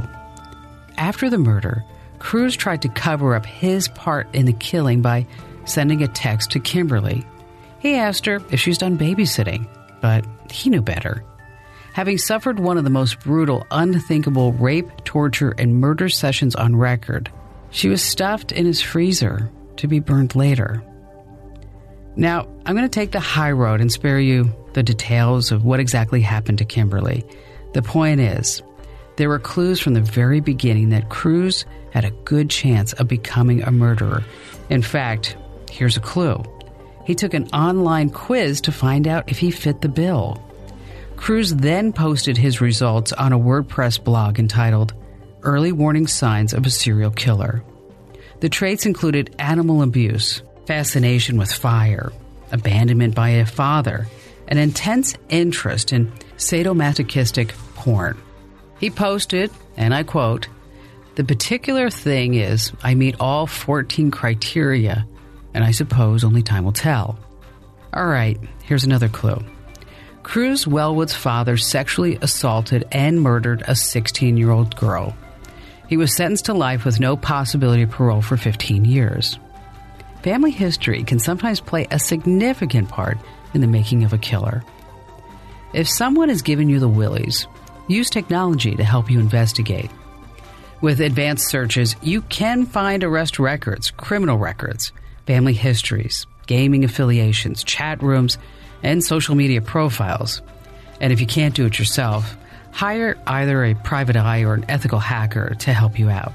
After 0.97 1.27
the 1.27 1.39
murder, 1.39 1.83
Kruse 2.19 2.55
tried 2.55 2.83
to 2.83 2.89
cover 2.89 3.33
up 3.33 3.47
his 3.47 3.87
part 3.87 4.27
in 4.35 4.45
the 4.45 4.53
killing 4.53 5.01
by 5.01 5.25
sending 5.69 6.03
a 6.03 6.07
text 6.07 6.51
to 6.51 6.59
Kimberly. 6.59 7.25
He 7.79 7.95
asked 7.95 8.25
her 8.25 8.41
if 8.51 8.59
she's 8.59 8.77
done 8.77 8.97
babysitting, 8.97 9.67
but 10.01 10.25
he 10.51 10.69
knew 10.69 10.81
better. 10.81 11.23
Having 11.93 12.19
suffered 12.19 12.59
one 12.59 12.77
of 12.77 12.83
the 12.83 12.89
most 12.89 13.19
brutal, 13.19 13.65
unthinkable 13.71 14.53
rape, 14.53 14.89
torture, 15.05 15.55
and 15.57 15.79
murder 15.79 16.09
sessions 16.09 16.55
on 16.55 16.75
record, 16.75 17.31
she 17.71 17.89
was 17.89 18.01
stuffed 18.01 18.51
in 18.51 18.65
his 18.65 18.81
freezer 18.81 19.49
to 19.77 19.87
be 19.87 19.99
burned 19.99 20.35
later. 20.35 20.83
Now, 22.15 22.47
I'm 22.65 22.75
going 22.75 22.87
to 22.87 22.89
take 22.89 23.11
the 23.11 23.19
high 23.19 23.51
road 23.51 23.81
and 23.81 23.91
spare 23.91 24.19
you 24.19 24.53
the 24.73 24.83
details 24.83 25.51
of 25.51 25.63
what 25.63 25.79
exactly 25.79 26.21
happened 26.21 26.57
to 26.59 26.65
Kimberly. 26.65 27.25
The 27.73 27.81
point 27.81 28.19
is, 28.19 28.61
there 29.15 29.29
were 29.29 29.39
clues 29.39 29.79
from 29.79 29.93
the 29.93 30.01
very 30.01 30.39
beginning 30.39 30.89
that 30.89 31.09
Kruse 31.09 31.65
had 31.91 32.05
a 32.05 32.11
good 32.11 32.49
chance 32.49 32.93
of 32.93 33.07
becoming 33.07 33.63
a 33.63 33.71
murderer. 33.71 34.23
In 34.69 34.81
fact, 34.81 35.35
here's 35.69 35.97
a 35.97 36.01
clue. 36.01 36.43
He 37.05 37.15
took 37.15 37.33
an 37.33 37.47
online 37.49 38.09
quiz 38.09 38.61
to 38.61 38.71
find 38.71 39.07
out 39.07 39.29
if 39.29 39.39
he 39.39 39.51
fit 39.51 39.81
the 39.81 39.89
bill. 39.89 40.43
Kruse 41.15 41.55
then 41.55 41.91
posted 41.91 42.37
his 42.37 42.61
results 42.61 43.11
on 43.13 43.33
a 43.33 43.39
WordPress 43.39 44.03
blog 44.03 44.39
entitled 44.39 44.93
Early 45.41 45.71
Warning 45.71 46.07
Signs 46.07 46.53
of 46.53 46.65
a 46.65 46.69
Serial 46.69 47.11
Killer. 47.11 47.63
The 48.39 48.49
traits 48.49 48.85
included 48.85 49.35
animal 49.37 49.81
abuse, 49.81 50.41
fascination 50.65 51.37
with 51.37 51.51
fire, 51.51 52.13
abandonment 52.51 53.15
by 53.15 53.29
a 53.29 53.45
father, 53.45 54.07
an 54.47 54.57
intense 54.57 55.15
interest 55.29 55.91
in 55.91 56.11
sadomasochistic 56.37 57.49
porn. 57.75 58.17
He 58.79 58.89
posted, 58.89 59.51
and 59.75 59.93
I 59.93 60.03
quote, 60.03 60.47
The 61.15 61.23
particular 61.23 61.89
thing 61.89 62.35
is, 62.35 62.71
I 62.81 62.95
meet 62.95 63.15
all 63.19 63.45
14 63.45 64.09
criteria, 64.09 65.05
and 65.53 65.63
I 65.63 65.71
suppose 65.71 66.23
only 66.23 66.43
time 66.43 66.63
will 66.63 66.71
tell. 66.71 67.17
All 67.93 68.05
right, 68.05 68.39
here's 68.63 68.83
another 68.83 69.09
clue. 69.09 69.43
Kruse 70.23 70.67
Wellwood's 70.67 71.15
father 71.15 71.57
sexually 71.57 72.17
assaulted 72.21 72.87
and 72.91 73.21
murdered 73.21 73.63
a 73.67 73.75
16 73.75 74.37
year 74.37 74.51
old 74.51 74.75
girl. 74.75 75.15
He 75.87 75.97
was 75.97 76.15
sentenced 76.15 76.45
to 76.45 76.53
life 76.53 76.85
with 76.85 76.99
no 76.99 77.17
possibility 77.17 77.81
of 77.81 77.89
parole 77.89 78.21
for 78.21 78.37
15 78.37 78.85
years. 78.85 79.39
Family 80.21 80.51
history 80.51 81.03
can 81.03 81.17
sometimes 81.17 81.61
play 81.61 81.87
a 81.89 81.97
significant 81.97 82.89
part 82.89 83.17
in 83.53 83.61
the 83.61 83.67
making 83.67 84.03
of 84.03 84.13
a 84.13 84.17
killer. 84.17 84.63
If 85.73 85.89
someone 85.89 86.29
has 86.29 86.41
given 86.41 86.69
you 86.69 86.79
the 86.79 86.87
willies, 86.87 87.47
use 87.87 88.09
technology 88.09 88.75
to 88.75 88.83
help 88.83 89.09
you 89.09 89.19
investigate. 89.19 89.89
With 90.81 91.01
advanced 91.01 91.49
searches, 91.49 91.95
you 92.01 92.21
can 92.21 92.65
find 92.65 93.03
arrest 93.03 93.39
records, 93.39 93.91
criminal 93.91 94.37
records, 94.37 94.91
family 95.29 95.53
histories, 95.53 96.25
gaming 96.47 96.83
affiliations, 96.83 97.63
chat 97.63 98.01
rooms, 98.01 98.39
and 98.81 99.03
social 99.03 99.35
media 99.35 99.61
profiles. 99.61 100.41
And 100.99 101.13
if 101.13 101.21
you 101.21 101.27
can't 101.27 101.53
do 101.53 101.67
it 101.67 101.77
yourself, 101.77 102.35
hire 102.71 103.15
either 103.27 103.63
a 103.63 103.75
private 103.75 104.15
eye 104.15 104.41
or 104.41 104.55
an 104.55 104.65
ethical 104.67 104.97
hacker 104.97 105.53
to 105.59 105.71
help 105.71 105.99
you 105.99 106.09
out. 106.09 106.33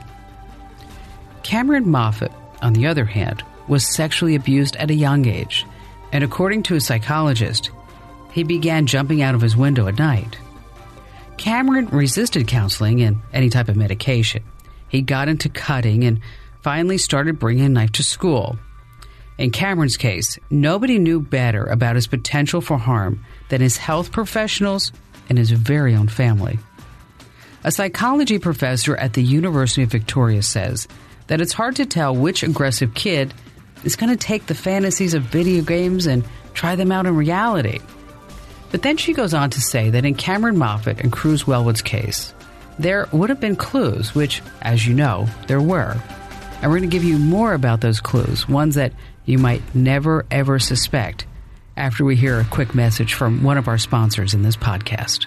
Cameron 1.43 1.91
Moffat, 1.91 2.31
on 2.63 2.73
the 2.73 2.87
other 2.87 3.05
hand, 3.05 3.43
was 3.67 3.85
sexually 3.85 4.37
abused 4.37 4.77
at 4.77 4.93
a 4.93 4.95
young 4.95 5.27
age, 5.27 5.67
and 6.13 6.23
according 6.23 6.63
to 6.63 6.77
a 6.77 6.81
psychologist, 6.81 7.73
he 8.31 8.45
began 8.45 8.87
jumping 8.87 9.23
out 9.23 9.35
of 9.35 9.41
his 9.41 9.57
window 9.57 9.89
at 9.89 9.99
night. 9.99 10.39
Cameron 11.37 11.89
resisted 11.89 12.47
counseling 12.47 13.03
and 13.03 13.17
any 13.33 13.51
type 13.51 13.69
of 13.69 13.75
medication. 13.75 14.45
He 14.89 15.03
got 15.03 15.29
into 15.29 15.49
cutting 15.49 16.05
and 16.05 16.21
finally 16.63 16.97
started 16.97 17.41
bringing 17.41 17.65
a 17.65 17.69
knife 17.69 17.91
to 17.91 18.05
school. 18.05 18.57
In 19.37 19.51
Cameron's 19.51 19.97
case, 19.97 20.39
nobody 20.51 20.99
knew 20.99 21.21
better 21.21 21.65
about 21.65 21.97
his 21.97 22.07
potential 22.07 22.61
for 22.61 22.79
harm 22.79 23.25
than 23.49 23.61
his 23.61 23.77
health 23.77 24.13
professionals 24.13 24.93
and 25.29 25.37
his 25.37 25.51
very 25.51 25.95
own 25.95 26.09
family. 26.09 26.59
A 27.65 27.73
psychology 27.73 28.39
professor 28.39 28.95
at 28.97 29.15
the 29.15 29.23
University 29.23 29.83
of 29.83 29.91
Victoria 29.91 30.43
says 30.43 30.87
that 31.27 31.41
it's 31.41 31.53
hard 31.53 31.77
to 31.77 31.87
tell 31.87 32.15
which 32.15 32.43
aggressive 32.43 32.95
kid 32.95 33.35
is 33.83 33.97
going 33.97 34.11
to 34.11 34.17
take 34.17 34.47
the 34.47 34.55
fantasies 34.55 35.15
of 35.15 35.23
video 35.23 35.63
games 35.63 36.07
and 36.07 36.25
try 36.53 36.77
them 36.77 36.93
out 36.93 37.07
in 37.07 37.17
reality. 37.17 37.81
But 38.71 38.83
then 38.83 38.97
she 38.97 39.15
goes 39.15 39.35
on 39.35 39.51
to 39.51 39.61
say 39.61 39.91
that 39.91 40.05
in 40.05 40.15
Cameron 40.15 40.59
Moffat 40.59 41.01
and 41.01 41.13
Kruse 41.13 41.47
Wellwood's 41.47 41.83
case, 41.83 42.35
there 42.79 43.09
would 43.13 43.31
have 43.31 43.41
been 43.41 43.57
clues, 43.57 44.15
which, 44.15 44.43
as 44.63 44.87
you 44.87 44.95
know, 44.95 45.27
there 45.47 45.61
were. 45.61 45.97
And 46.61 46.71
we're 46.71 46.79
going 46.79 46.91
to 46.91 46.95
give 46.95 47.05
you 47.05 47.19
more 47.19 47.55
about 47.55 47.81
those 47.81 48.01
clues, 48.01 48.49
ones 48.49 48.75
that 48.75 48.93
you 49.25 49.39
might 49.39 49.75
never 49.75 50.25
ever 50.31 50.59
suspect, 50.59 51.27
after 51.77 52.05
we 52.05 52.17
hear 52.17 52.41
a 52.41 52.45
quick 52.45 52.75
message 52.75 53.15
from 53.15 53.43
one 53.43 53.59
of 53.59 53.69
our 53.69 53.79
sponsors 53.79 54.35
in 54.35 54.43
this 54.43 54.57
podcast. 54.57 55.27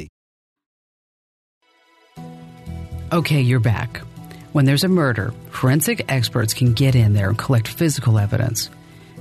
Okay, 3.13 3.41
you're 3.41 3.59
back. 3.59 3.97
When 4.53 4.63
there's 4.63 4.85
a 4.85 4.87
murder, 4.87 5.33
forensic 5.49 6.05
experts 6.07 6.53
can 6.53 6.71
get 6.71 6.95
in 6.95 7.13
there 7.13 7.27
and 7.27 7.37
collect 7.37 7.67
physical 7.67 8.17
evidence. 8.17 8.69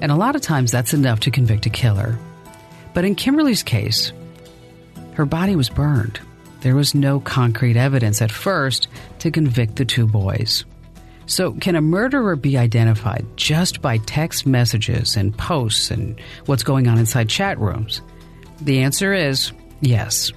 And 0.00 0.12
a 0.12 0.16
lot 0.16 0.36
of 0.36 0.42
times 0.42 0.70
that's 0.70 0.94
enough 0.94 1.18
to 1.20 1.32
convict 1.32 1.66
a 1.66 1.70
killer. 1.70 2.16
But 2.94 3.04
in 3.04 3.16
Kimberly's 3.16 3.64
case, 3.64 4.12
her 5.14 5.26
body 5.26 5.56
was 5.56 5.68
burned. 5.68 6.20
There 6.60 6.76
was 6.76 6.94
no 6.94 7.18
concrete 7.18 7.76
evidence 7.76 8.22
at 8.22 8.30
first 8.30 8.86
to 9.20 9.32
convict 9.32 9.74
the 9.74 9.84
two 9.84 10.06
boys. 10.06 10.64
So, 11.26 11.52
can 11.54 11.74
a 11.74 11.80
murderer 11.80 12.36
be 12.36 12.56
identified 12.58 13.26
just 13.34 13.82
by 13.82 13.98
text 13.98 14.46
messages 14.46 15.16
and 15.16 15.36
posts 15.36 15.90
and 15.90 16.20
what's 16.46 16.62
going 16.62 16.86
on 16.86 16.98
inside 16.98 17.28
chat 17.28 17.58
rooms? 17.58 18.02
The 18.60 18.80
answer 18.82 19.12
is 19.12 19.50
yes. 19.80 20.30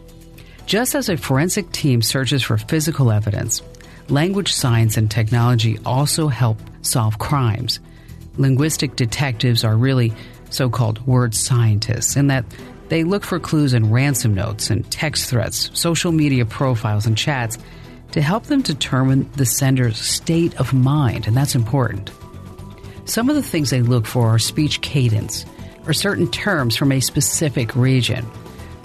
Just 0.65 0.96
as 0.96 1.10
a 1.10 1.17
forensic 1.17 1.72
team 1.72 2.01
searches 2.01 2.41
for 2.41 2.58
physical 2.58 3.12
evidence, 3.12 3.62
language 4.10 4.53
science 4.53 4.98
and 4.98 5.12
technology 5.12 5.77
also 5.86 6.27
help 6.27 6.58
solve 6.82 7.20
crimes. 7.20 7.79
Linguistic 8.38 8.96
detectives 8.96 9.63
are 9.63 9.75
really 9.75 10.13
so 10.50 10.70
called 10.70 11.05
word 11.05 11.36
scientists 11.36 12.15
in 12.15 12.27
that 12.27 12.46
they 12.89 13.03
look 13.03 13.24
for 13.24 13.39
clues 13.39 13.74
in 13.74 13.91
ransom 13.91 14.34
notes 14.34 14.70
and 14.70 14.89
text 14.91 15.29
threats, 15.29 15.70
social 15.74 16.12
media 16.12 16.46
profiles, 16.46 17.05
and 17.05 17.17
chats 17.17 17.58
to 18.12 18.22
help 18.22 18.43
them 18.43 18.62
determine 18.62 19.29
the 19.36 19.46
sender's 19.46 19.98
state 19.98 20.55
of 20.60 20.74
mind, 20.74 21.27
and 21.27 21.36
that's 21.36 21.55
important. 21.55 22.12
Some 23.05 23.29
of 23.29 23.36
the 23.36 23.43
things 23.43 23.70
they 23.70 23.82
look 23.82 24.05
for 24.05 24.29
are 24.29 24.39
speech 24.39 24.82
cadence, 24.82 25.46
or 25.86 25.93
certain 25.93 26.29
terms 26.29 26.75
from 26.75 26.91
a 26.91 27.00
specific 27.00 27.75
region. 27.75 28.25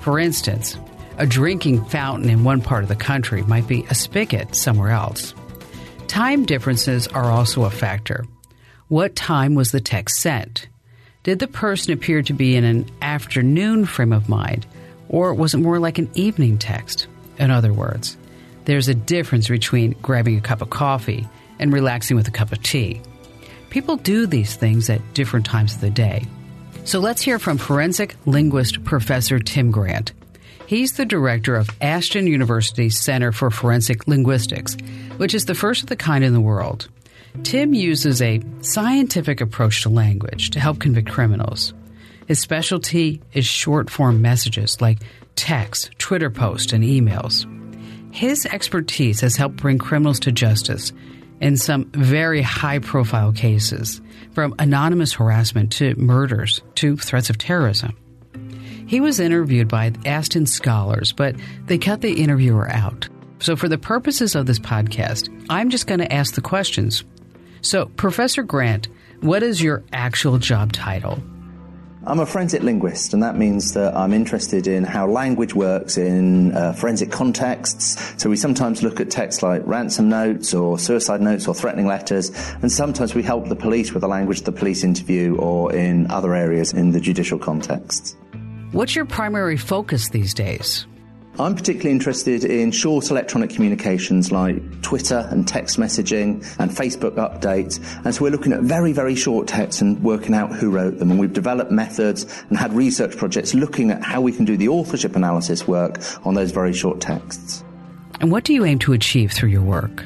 For 0.00 0.18
instance, 0.18 0.78
a 1.18 1.26
drinking 1.26 1.84
fountain 1.86 2.30
in 2.30 2.44
one 2.44 2.62
part 2.62 2.84
of 2.84 2.88
the 2.88 2.96
country 2.96 3.42
might 3.42 3.66
be 3.66 3.84
a 3.90 3.94
spigot 3.94 4.54
somewhere 4.54 4.90
else. 4.90 5.34
Time 6.06 6.44
differences 6.44 7.06
are 7.08 7.24
also 7.24 7.64
a 7.64 7.70
factor. 7.70 8.24
What 8.86 9.16
time 9.16 9.54
was 9.54 9.72
the 9.72 9.80
text 9.80 10.20
sent? 10.20 10.68
Did 11.24 11.40
the 11.40 11.48
person 11.48 11.92
appear 11.92 12.22
to 12.22 12.32
be 12.32 12.56
in 12.56 12.64
an 12.64 12.88
afternoon 13.02 13.84
frame 13.84 14.12
of 14.12 14.28
mind, 14.28 14.66
or 15.08 15.34
was 15.34 15.52
it 15.52 15.58
more 15.58 15.78
like 15.78 15.98
an 15.98 16.10
evening 16.14 16.56
text? 16.56 17.08
In 17.38 17.50
other 17.50 17.72
words, 17.72 18.16
there's 18.64 18.88
a 18.88 18.94
difference 18.94 19.48
between 19.48 19.96
grabbing 20.00 20.38
a 20.38 20.40
cup 20.40 20.62
of 20.62 20.70
coffee 20.70 21.28
and 21.58 21.72
relaxing 21.72 22.16
with 22.16 22.28
a 22.28 22.32
cup 22.32 22.52
of 22.52 22.62
tea. 22.62 23.02
People 23.70 23.96
do 23.96 24.26
these 24.26 24.56
things 24.56 24.88
at 24.88 25.14
different 25.14 25.44
times 25.44 25.74
of 25.74 25.80
the 25.80 25.90
day. 25.90 26.24
So 26.84 27.00
let's 27.00 27.20
hear 27.20 27.38
from 27.38 27.58
forensic 27.58 28.16
linguist 28.24 28.84
Professor 28.84 29.38
Tim 29.38 29.70
Grant. 29.70 30.12
He's 30.68 30.92
the 30.92 31.06
director 31.06 31.56
of 31.56 31.70
Aston 31.80 32.26
University's 32.26 33.00
Center 33.00 33.32
for 33.32 33.50
Forensic 33.50 34.06
Linguistics, 34.06 34.76
which 35.16 35.32
is 35.32 35.46
the 35.46 35.54
first 35.54 35.84
of 35.84 35.88
the 35.88 35.96
kind 35.96 36.22
in 36.22 36.34
the 36.34 36.42
world. 36.42 36.88
Tim 37.42 37.72
uses 37.72 38.20
a 38.20 38.42
scientific 38.60 39.40
approach 39.40 39.80
to 39.84 39.88
language 39.88 40.50
to 40.50 40.60
help 40.60 40.78
convict 40.78 41.08
criminals. 41.08 41.72
His 42.26 42.38
specialty 42.38 43.22
is 43.32 43.46
short 43.46 43.88
form 43.88 44.20
messages 44.20 44.78
like 44.78 44.98
text, 45.36 45.98
Twitter 45.98 46.28
posts, 46.28 46.74
and 46.74 46.84
emails. 46.84 47.46
His 48.14 48.44
expertise 48.44 49.22
has 49.22 49.36
helped 49.36 49.56
bring 49.56 49.78
criminals 49.78 50.20
to 50.20 50.32
justice 50.32 50.92
in 51.40 51.56
some 51.56 51.86
very 51.92 52.42
high 52.42 52.80
profile 52.80 53.32
cases, 53.32 54.02
from 54.32 54.54
anonymous 54.58 55.14
harassment 55.14 55.72
to 55.72 55.94
murders 55.94 56.60
to 56.74 56.98
threats 56.98 57.30
of 57.30 57.38
terrorism. 57.38 57.96
He 58.88 59.00
was 59.02 59.20
interviewed 59.20 59.68
by 59.68 59.92
Aston 60.06 60.46
scholars, 60.46 61.12
but 61.12 61.36
they 61.66 61.76
cut 61.76 62.00
the 62.00 62.22
interviewer 62.22 62.70
out. 62.70 63.06
So, 63.38 63.54
for 63.54 63.68
the 63.68 63.76
purposes 63.76 64.34
of 64.34 64.46
this 64.46 64.58
podcast, 64.58 65.28
I'm 65.50 65.68
just 65.68 65.86
going 65.86 66.00
to 66.00 66.10
ask 66.10 66.34
the 66.34 66.40
questions. 66.40 67.04
So, 67.60 67.86
Professor 67.96 68.42
Grant, 68.42 68.88
what 69.20 69.42
is 69.42 69.62
your 69.62 69.84
actual 69.92 70.38
job 70.38 70.72
title? 70.72 71.22
I'm 72.06 72.20
a 72.20 72.24
forensic 72.24 72.62
linguist, 72.62 73.12
and 73.12 73.22
that 73.22 73.36
means 73.36 73.74
that 73.74 73.94
I'm 73.94 74.14
interested 74.14 74.66
in 74.66 74.84
how 74.84 75.06
language 75.06 75.54
works 75.54 75.98
in 75.98 76.56
uh, 76.56 76.72
forensic 76.72 77.12
contexts. 77.12 78.14
So 78.16 78.30
we 78.30 78.36
sometimes 78.36 78.82
look 78.82 79.00
at 79.00 79.10
texts 79.10 79.42
like 79.42 79.60
ransom 79.66 80.08
notes 80.08 80.54
or 80.54 80.78
suicide 80.78 81.20
notes 81.20 81.46
or 81.46 81.54
threatening 81.54 81.86
letters, 81.86 82.30
and 82.62 82.72
sometimes 82.72 83.14
we 83.14 83.22
help 83.22 83.48
the 83.48 83.56
police 83.56 83.92
with 83.92 84.00
the 84.00 84.08
language 84.08 84.42
the 84.42 84.52
police 84.52 84.82
interview 84.82 85.36
or 85.36 85.74
in 85.74 86.10
other 86.10 86.34
areas 86.34 86.72
in 86.72 86.92
the 86.92 87.00
judicial 87.00 87.38
context. 87.38 88.16
What's 88.72 88.94
your 88.94 89.06
primary 89.06 89.56
focus 89.56 90.10
these 90.10 90.34
days? 90.34 90.86
I'm 91.38 91.54
particularly 91.54 91.92
interested 91.92 92.44
in 92.44 92.70
short 92.70 93.10
electronic 93.10 93.48
communications 93.48 94.30
like 94.30 94.82
Twitter 94.82 95.26
and 95.30 95.48
text 95.48 95.78
messaging 95.78 96.44
and 96.58 96.70
Facebook 96.70 97.14
updates. 97.14 97.80
And 98.04 98.14
so 98.14 98.24
we're 98.24 98.30
looking 98.30 98.52
at 98.52 98.60
very, 98.60 98.92
very 98.92 99.14
short 99.14 99.46
texts 99.46 99.80
and 99.80 100.02
working 100.02 100.34
out 100.34 100.54
who 100.54 100.70
wrote 100.70 100.98
them. 100.98 101.10
And 101.10 101.18
we've 101.18 101.32
developed 101.32 101.70
methods 101.70 102.26
and 102.50 102.58
had 102.58 102.74
research 102.74 103.16
projects 103.16 103.54
looking 103.54 103.90
at 103.90 104.02
how 104.02 104.20
we 104.20 104.32
can 104.32 104.44
do 104.44 104.58
the 104.58 104.68
authorship 104.68 105.16
analysis 105.16 105.66
work 105.66 105.98
on 106.26 106.34
those 106.34 106.50
very 106.50 106.74
short 106.74 107.00
texts. 107.00 107.64
And 108.20 108.30
what 108.30 108.44
do 108.44 108.52
you 108.52 108.66
aim 108.66 108.80
to 108.80 108.92
achieve 108.92 109.32
through 109.32 109.50
your 109.50 109.62
work? 109.62 110.04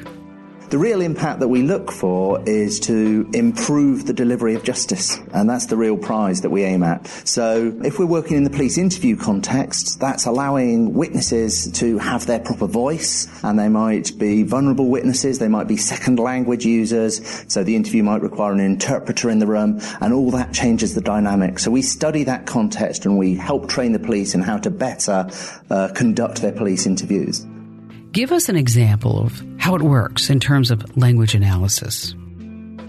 The 0.73 0.79
real 0.79 1.01
impact 1.01 1.39
that 1.41 1.49
we 1.49 1.61
look 1.61 1.91
for 1.91 2.41
is 2.49 2.79
to 2.79 3.29
improve 3.31 4.07
the 4.07 4.13
delivery 4.13 4.55
of 4.55 4.63
justice, 4.63 5.19
and 5.31 5.47
that's 5.47 5.67
the 5.67 5.77
real 5.77 5.95
prize 5.95 6.41
that 6.41 6.49
we 6.49 6.63
aim 6.63 6.81
at. 6.81 7.05
So, 7.25 7.79
if 7.83 7.99
we're 7.99 8.07
working 8.07 8.37
in 8.37 8.43
the 8.43 8.49
police 8.49 8.79
interview 8.79 9.15
context, 9.15 9.99
that's 9.99 10.25
allowing 10.25 10.95
witnesses 10.95 11.71
to 11.73 11.99
have 11.99 12.25
their 12.25 12.39
proper 12.39 12.65
voice, 12.65 13.27
and 13.43 13.59
they 13.59 13.69
might 13.69 14.17
be 14.17 14.41
vulnerable 14.41 14.89
witnesses, 14.89 15.37
they 15.37 15.47
might 15.47 15.67
be 15.67 15.77
second 15.77 16.17
language 16.17 16.65
users, 16.65 17.21
so 17.47 17.63
the 17.63 17.75
interview 17.75 18.01
might 18.01 18.23
require 18.23 18.51
an 18.51 18.59
interpreter 18.59 19.29
in 19.29 19.37
the 19.37 19.45
room, 19.45 19.79
and 20.01 20.11
all 20.11 20.31
that 20.31 20.53
changes 20.53 20.95
the 20.95 21.01
dynamic. 21.01 21.59
So, 21.59 21.69
we 21.69 21.83
study 21.83 22.23
that 22.23 22.47
context 22.47 23.05
and 23.05 23.19
we 23.19 23.35
help 23.35 23.69
train 23.69 23.91
the 23.91 23.99
police 23.99 24.33
in 24.33 24.41
how 24.41 24.57
to 24.57 24.71
better 24.71 25.29
uh, 25.69 25.89
conduct 25.93 26.41
their 26.41 26.51
police 26.51 26.87
interviews. 26.87 27.45
Give 28.13 28.31
us 28.31 28.47
an 28.47 28.55
example 28.55 29.23
of 29.23 29.43
how 29.57 29.73
it 29.73 29.81
works 29.81 30.29
in 30.29 30.39
terms 30.39 30.69
of 30.69 30.95
language 30.95 31.33
analysis. 31.33 32.13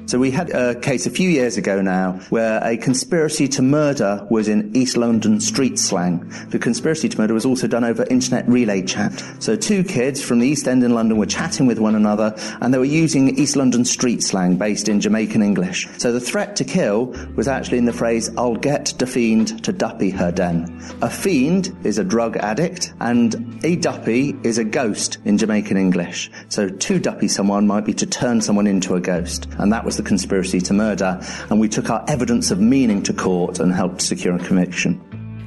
So 0.06 0.18
we 0.18 0.30
had 0.30 0.50
a 0.50 0.78
case 0.78 1.06
a 1.06 1.10
few 1.10 1.30
years 1.30 1.56
ago 1.56 1.80
now 1.80 2.20
where 2.28 2.62
a 2.62 2.76
conspiracy 2.76 3.48
to 3.48 3.62
murder 3.62 4.26
was 4.30 4.48
in 4.48 4.76
East 4.76 4.98
London 4.98 5.40
street 5.40 5.78
slang. 5.78 6.30
The 6.50 6.58
conspiracy 6.58 7.08
to 7.08 7.18
murder 7.18 7.32
was 7.32 7.46
also 7.46 7.66
done 7.66 7.84
over 7.84 8.04
internet 8.10 8.46
relay 8.46 8.82
chat. 8.82 9.24
So 9.38 9.56
two 9.56 9.82
kids 9.82 10.22
from 10.22 10.40
the 10.40 10.46
East 10.46 10.68
End 10.68 10.84
in 10.84 10.92
London 10.92 11.16
were 11.16 11.26
chatting 11.26 11.66
with 11.66 11.78
one 11.78 11.94
another 11.94 12.34
and 12.60 12.72
they 12.72 12.78
were 12.78 12.84
using 12.84 13.38
East 13.38 13.56
London 13.56 13.84
street 13.86 14.22
slang 14.22 14.56
based 14.56 14.88
in 14.90 15.00
Jamaican 15.00 15.42
English. 15.42 15.88
So 15.96 16.12
the 16.12 16.20
threat 16.20 16.54
to 16.56 16.64
kill 16.64 17.06
was 17.34 17.48
actually 17.48 17.78
in 17.78 17.86
the 17.86 17.92
phrase, 17.92 18.30
I'll 18.36 18.56
get 18.56 18.92
the 18.98 19.06
fiend 19.06 19.64
to 19.64 19.72
duppy 19.72 20.10
her 20.10 20.30
den. 20.30 20.82
A 21.00 21.08
fiend 21.08 21.74
is 21.82 21.96
a 21.96 22.04
drug 22.04 22.36
addict 22.36 22.92
and 23.00 23.58
a 23.64 23.76
duppy 23.76 24.36
is 24.42 24.58
a 24.58 24.64
ghost 24.64 25.16
in 25.24 25.38
Jamaican 25.38 25.78
English. 25.78 26.30
So 26.50 26.68
to 26.68 26.98
duppy 26.98 27.28
someone 27.28 27.66
might 27.66 27.86
be 27.86 27.94
to 27.94 28.06
turn 28.06 28.42
someone 28.42 28.66
into 28.66 28.96
a 28.96 29.00
ghost. 29.00 29.48
And 29.58 29.72
that 29.72 29.84
was 29.84 29.93
was 29.94 30.02
the 30.02 30.08
conspiracy 30.08 30.60
to 30.60 30.74
murder, 30.74 31.20
and 31.50 31.60
we 31.60 31.68
took 31.68 31.88
our 31.88 32.04
evidence 32.08 32.50
of 32.50 32.60
meaning 32.60 33.00
to 33.00 33.12
court 33.12 33.60
and 33.60 33.72
helped 33.72 34.02
secure 34.02 34.34
a 34.34 34.38
conviction. 34.38 35.00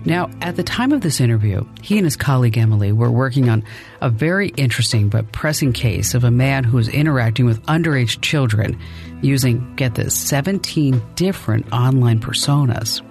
Now, 0.06 0.30
at 0.42 0.56
the 0.56 0.64
time 0.64 0.94
of 0.94 1.02
this 1.02 1.20
interview, 1.20 1.66
he 1.82 1.98
and 1.98 2.06
his 2.06 2.16
colleague 2.16 2.58
Emily 2.58 2.94
were 2.94 3.12
working 3.12 3.50
on 3.50 3.66
a 4.00 4.10
very 4.10 4.50
interesting 4.50 5.10
but 5.10 5.34
pressing 5.34 5.74
case 5.74 6.14
of 6.14 6.24
a 6.24 6.32
man 6.32 6.64
who 6.64 6.78
was 6.78 6.88
interacting 6.88 7.46
with 7.46 7.62
underage 7.64 8.22
children 8.22 8.80
using, 9.22 9.76
get 9.76 9.96
this, 9.96 10.18
17 10.18 11.02
different 11.16 11.70
online 11.74 12.22
personas. 12.22 13.02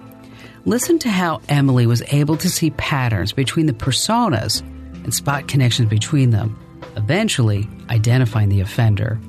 Listen 0.65 0.97
to 0.99 1.09
how 1.09 1.39
Emily 1.49 1.85
was 1.85 2.01
able 2.07 2.37
to 2.37 2.49
see 2.49 2.71
patterns 2.71 3.31
between 3.31 3.67
the 3.67 3.73
personas 3.73 4.61
and 5.03 5.13
spot 5.13 5.47
connections 5.47 5.87
between 5.87 6.31
them, 6.31 6.57
eventually 6.95 7.69
identifying 7.91 8.49
the 8.49 8.61
offender. 8.61 9.19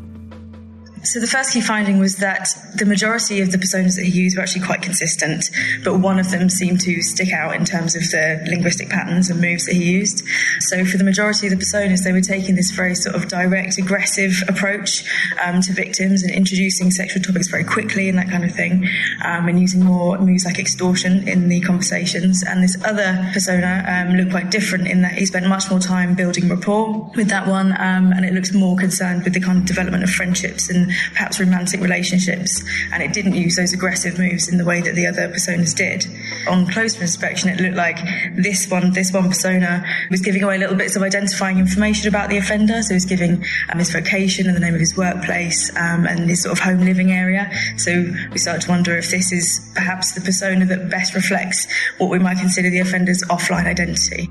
So 1.04 1.20
the 1.20 1.26
first 1.26 1.52
key 1.52 1.60
finding 1.60 1.98
was 1.98 2.16
that 2.16 2.48
the 2.76 2.84
majority 2.84 3.40
of 3.40 3.52
the 3.52 3.58
personas 3.58 3.96
that 3.96 4.04
he 4.04 4.10
used 4.10 4.36
were 4.36 4.42
actually 4.42 4.66
quite 4.66 4.82
consistent, 4.82 5.50
but 5.84 5.98
one 5.98 6.18
of 6.18 6.30
them 6.30 6.48
seemed 6.48 6.80
to 6.82 7.02
stick 7.02 7.32
out 7.32 7.54
in 7.54 7.64
terms 7.64 7.94
of 7.94 8.02
the 8.10 8.44
linguistic 8.48 8.88
patterns 8.88 9.30
and 9.30 9.40
moves 9.40 9.66
that 9.66 9.74
he 9.74 9.84
used. 9.84 10.24
So 10.60 10.84
for 10.84 10.98
the 10.98 11.04
majority 11.04 11.46
of 11.46 11.52
the 11.52 11.58
personas, 11.58 12.04
they 12.04 12.12
were 12.12 12.20
taking 12.20 12.56
this 12.56 12.72
very 12.72 12.94
sort 12.94 13.14
of 13.14 13.28
direct, 13.28 13.78
aggressive 13.78 14.42
approach 14.48 15.04
um, 15.44 15.60
to 15.62 15.72
victims 15.72 16.22
and 16.22 16.32
introducing 16.32 16.90
sexual 16.90 17.22
topics 17.22 17.48
very 17.48 17.64
quickly 17.64 18.08
and 18.08 18.18
that 18.18 18.28
kind 18.28 18.44
of 18.44 18.52
thing, 18.52 18.86
um, 19.24 19.48
and 19.48 19.60
using 19.60 19.84
more 19.84 20.18
moves 20.18 20.44
like 20.44 20.58
extortion 20.58 21.28
in 21.28 21.48
the 21.48 21.60
conversations. 21.60 22.42
And 22.42 22.62
this 22.62 22.76
other 22.84 23.30
persona 23.32 23.84
um, 23.86 24.16
looked 24.16 24.32
quite 24.32 24.50
different 24.50 24.88
in 24.88 25.02
that 25.02 25.12
he 25.12 25.26
spent 25.26 25.46
much 25.46 25.70
more 25.70 25.80
time 25.80 26.14
building 26.14 26.48
rapport 26.48 27.10
with 27.16 27.28
that 27.28 27.46
one, 27.46 27.72
um, 27.72 28.12
and 28.12 28.24
it 28.24 28.34
looked 28.34 28.52
more 28.52 28.76
concerned 28.76 29.24
with 29.24 29.34
the 29.34 29.40
kind 29.40 29.58
of 29.58 29.66
development 29.66 30.02
of 30.02 30.10
friendships 30.10 30.68
and 30.68 30.88
perhaps 31.12 31.40
romantic 31.40 31.80
relationships, 31.80 32.62
and 32.92 33.02
it 33.02 33.12
didn't 33.12 33.34
use 33.34 33.56
those 33.56 33.72
aggressive 33.72 34.18
moves 34.18 34.48
in 34.48 34.58
the 34.58 34.64
way 34.64 34.80
that 34.80 34.94
the 34.94 35.06
other 35.06 35.28
personas 35.28 35.74
did. 35.74 36.06
On 36.48 36.66
closer 36.66 37.02
inspection, 37.02 37.48
it 37.48 37.60
looked 37.60 37.76
like 37.76 37.98
this 38.34 38.70
one, 38.70 38.92
this 38.92 39.12
one 39.12 39.28
persona 39.28 39.84
was 40.10 40.20
giving 40.20 40.42
away 40.42 40.58
little 40.58 40.76
bits 40.76 40.96
of 40.96 41.02
identifying 41.02 41.58
information 41.58 42.08
about 42.08 42.28
the 42.30 42.36
offender. 42.36 42.82
So 42.82 42.90
he 42.90 42.94
was 42.94 43.04
giving 43.04 43.44
um, 43.72 43.78
his 43.78 43.90
vocation 43.90 44.46
and 44.46 44.56
the 44.56 44.60
name 44.60 44.74
of 44.74 44.80
his 44.80 44.96
workplace 44.96 45.70
um, 45.76 46.06
and 46.06 46.28
his 46.28 46.42
sort 46.42 46.52
of 46.52 46.62
home 46.62 46.80
living 46.80 47.12
area. 47.12 47.50
So 47.76 48.04
we 48.30 48.38
started 48.38 48.62
to 48.62 48.70
wonder 48.70 48.96
if 48.96 49.10
this 49.10 49.32
is 49.32 49.70
perhaps 49.74 50.12
the 50.12 50.20
persona 50.20 50.64
that 50.66 50.90
best 50.90 51.14
reflects 51.14 51.66
what 51.98 52.10
we 52.10 52.18
might 52.18 52.38
consider 52.38 52.70
the 52.70 52.80
offender's 52.80 53.22
offline 53.24 53.66
identity. 53.66 54.28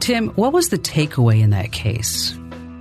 Tim, 0.00 0.28
what 0.30 0.52
was 0.52 0.68
the 0.68 0.78
takeaway 0.78 1.40
in 1.40 1.50
that 1.50 1.72
case? 1.72 2.38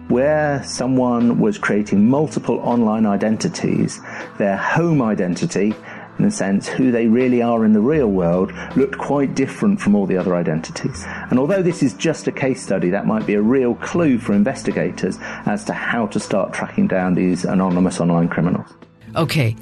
Where 0.10 0.63
someone 0.63 1.39
was 1.39 1.58
creating 1.58 2.10
multiple 2.10 2.60
online 2.60 3.06
identities, 3.06 4.00
their 4.38 4.58
home 4.58 5.02
identity, 5.02 5.74
in 6.20 6.26
a 6.26 6.32
sense, 6.32 6.67
who 6.67 6.91
they 6.91 7.08
really 7.08 7.41
are 7.41 7.63
in 7.63 7.74
the 7.74 7.82
real 7.82 8.08
world, 8.08 8.52
looked 8.76 8.98
quite 8.98 9.36
different 9.36 9.80
from 9.80 9.96
all 9.96 10.06
the 10.06 10.17
other 10.17 10.36
identities. 10.36 11.04
And 11.30 11.38
although 11.38 11.62
this 11.62 11.84
is 11.84 11.93
just 11.93 12.28
a 12.28 12.32
case 12.32 12.63
study, 12.63 12.89
that 12.89 13.06
might 13.06 13.28
be 13.28 13.36
a 13.36 13.41
real 13.41 13.76
clue 13.76 14.17
for 14.17 14.34
investigators 14.34 15.17
as 15.46 15.63
to 15.65 15.74
how 15.74 16.08
to 16.08 16.20
start 16.20 16.54
tracking 16.54 16.88
down 16.88 17.13
these 17.13 17.46
anonymous 17.46 18.00
online 18.00 18.30
criminals. 18.30 18.67
Okay, 19.15 19.56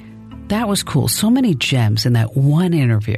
that 0.48 0.68
was 0.68 0.84
cool. 0.84 1.08
So 1.08 1.30
many 1.30 1.56
gems 1.56 2.06
in 2.06 2.14
that 2.14 2.38
one 2.38 2.74
interview. 2.74 3.18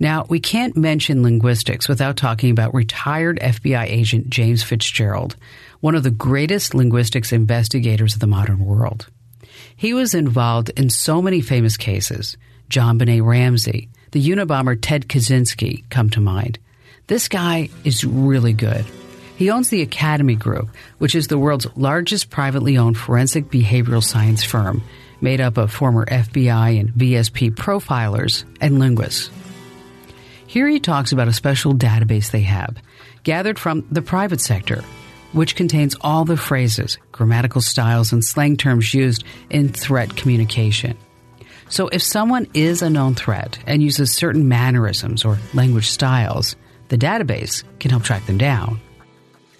Now, 0.00 0.26
we 0.28 0.38
can't 0.38 0.76
mention 0.76 1.22
linguistics 1.22 1.88
without 1.88 2.16
talking 2.16 2.50
about 2.50 2.74
retired 2.74 3.40
FBI 3.40 3.84
agent 3.84 4.30
James 4.30 4.62
Fitzgerald, 4.62 5.34
one 5.80 5.96
of 5.96 6.04
the 6.04 6.10
greatest 6.10 6.74
linguistics 6.74 7.32
investigators 7.32 8.14
of 8.14 8.20
the 8.20 8.26
modern 8.26 8.64
world. 8.64 9.08
He 9.74 9.94
was 9.94 10.14
involved 10.14 10.70
in 10.70 10.90
so 10.90 11.20
many 11.20 11.40
famous 11.40 11.76
cases. 11.76 12.36
JonBenét 12.70 13.24
Ramsey, 13.24 13.88
the 14.12 14.24
Unabomber 14.24 14.78
Ted 14.80 15.08
Kaczynski 15.08 15.88
come 15.90 16.10
to 16.10 16.20
mind. 16.20 16.58
This 17.06 17.28
guy 17.28 17.70
is 17.84 18.04
really 18.04 18.52
good. 18.52 18.84
He 19.36 19.50
owns 19.50 19.70
the 19.70 19.82
Academy 19.82 20.34
Group, 20.34 20.68
which 20.98 21.14
is 21.14 21.28
the 21.28 21.38
world's 21.38 21.66
largest 21.76 22.28
privately 22.28 22.76
owned 22.76 22.98
forensic 22.98 23.46
behavioral 23.46 24.02
science 24.02 24.44
firm, 24.44 24.82
made 25.20 25.40
up 25.40 25.56
of 25.56 25.72
former 25.72 26.04
FBI 26.06 26.78
and 26.78 26.90
VSP 26.90 27.52
profilers 27.52 28.44
and 28.60 28.78
linguists. 28.78 29.30
Here 30.48 30.66
he 30.66 30.80
talks 30.80 31.12
about 31.12 31.28
a 31.28 31.32
special 31.34 31.74
database 31.74 32.30
they 32.30 32.40
have, 32.40 32.78
gathered 33.22 33.58
from 33.58 33.86
the 33.90 34.00
private 34.00 34.40
sector, 34.40 34.82
which 35.32 35.54
contains 35.54 35.94
all 36.00 36.24
the 36.24 36.38
phrases, 36.38 36.96
grammatical 37.12 37.60
styles, 37.60 38.14
and 38.14 38.24
slang 38.24 38.56
terms 38.56 38.94
used 38.94 39.24
in 39.50 39.68
threat 39.68 40.16
communication. 40.16 40.96
So 41.68 41.88
if 41.88 42.00
someone 42.00 42.46
is 42.54 42.80
a 42.80 42.88
known 42.88 43.14
threat 43.14 43.58
and 43.66 43.82
uses 43.82 44.10
certain 44.10 44.48
mannerisms 44.48 45.22
or 45.22 45.36
language 45.52 45.90
styles, 45.90 46.56
the 46.88 46.96
database 46.96 47.62
can 47.78 47.90
help 47.90 48.04
track 48.04 48.24
them 48.24 48.38
down. 48.38 48.80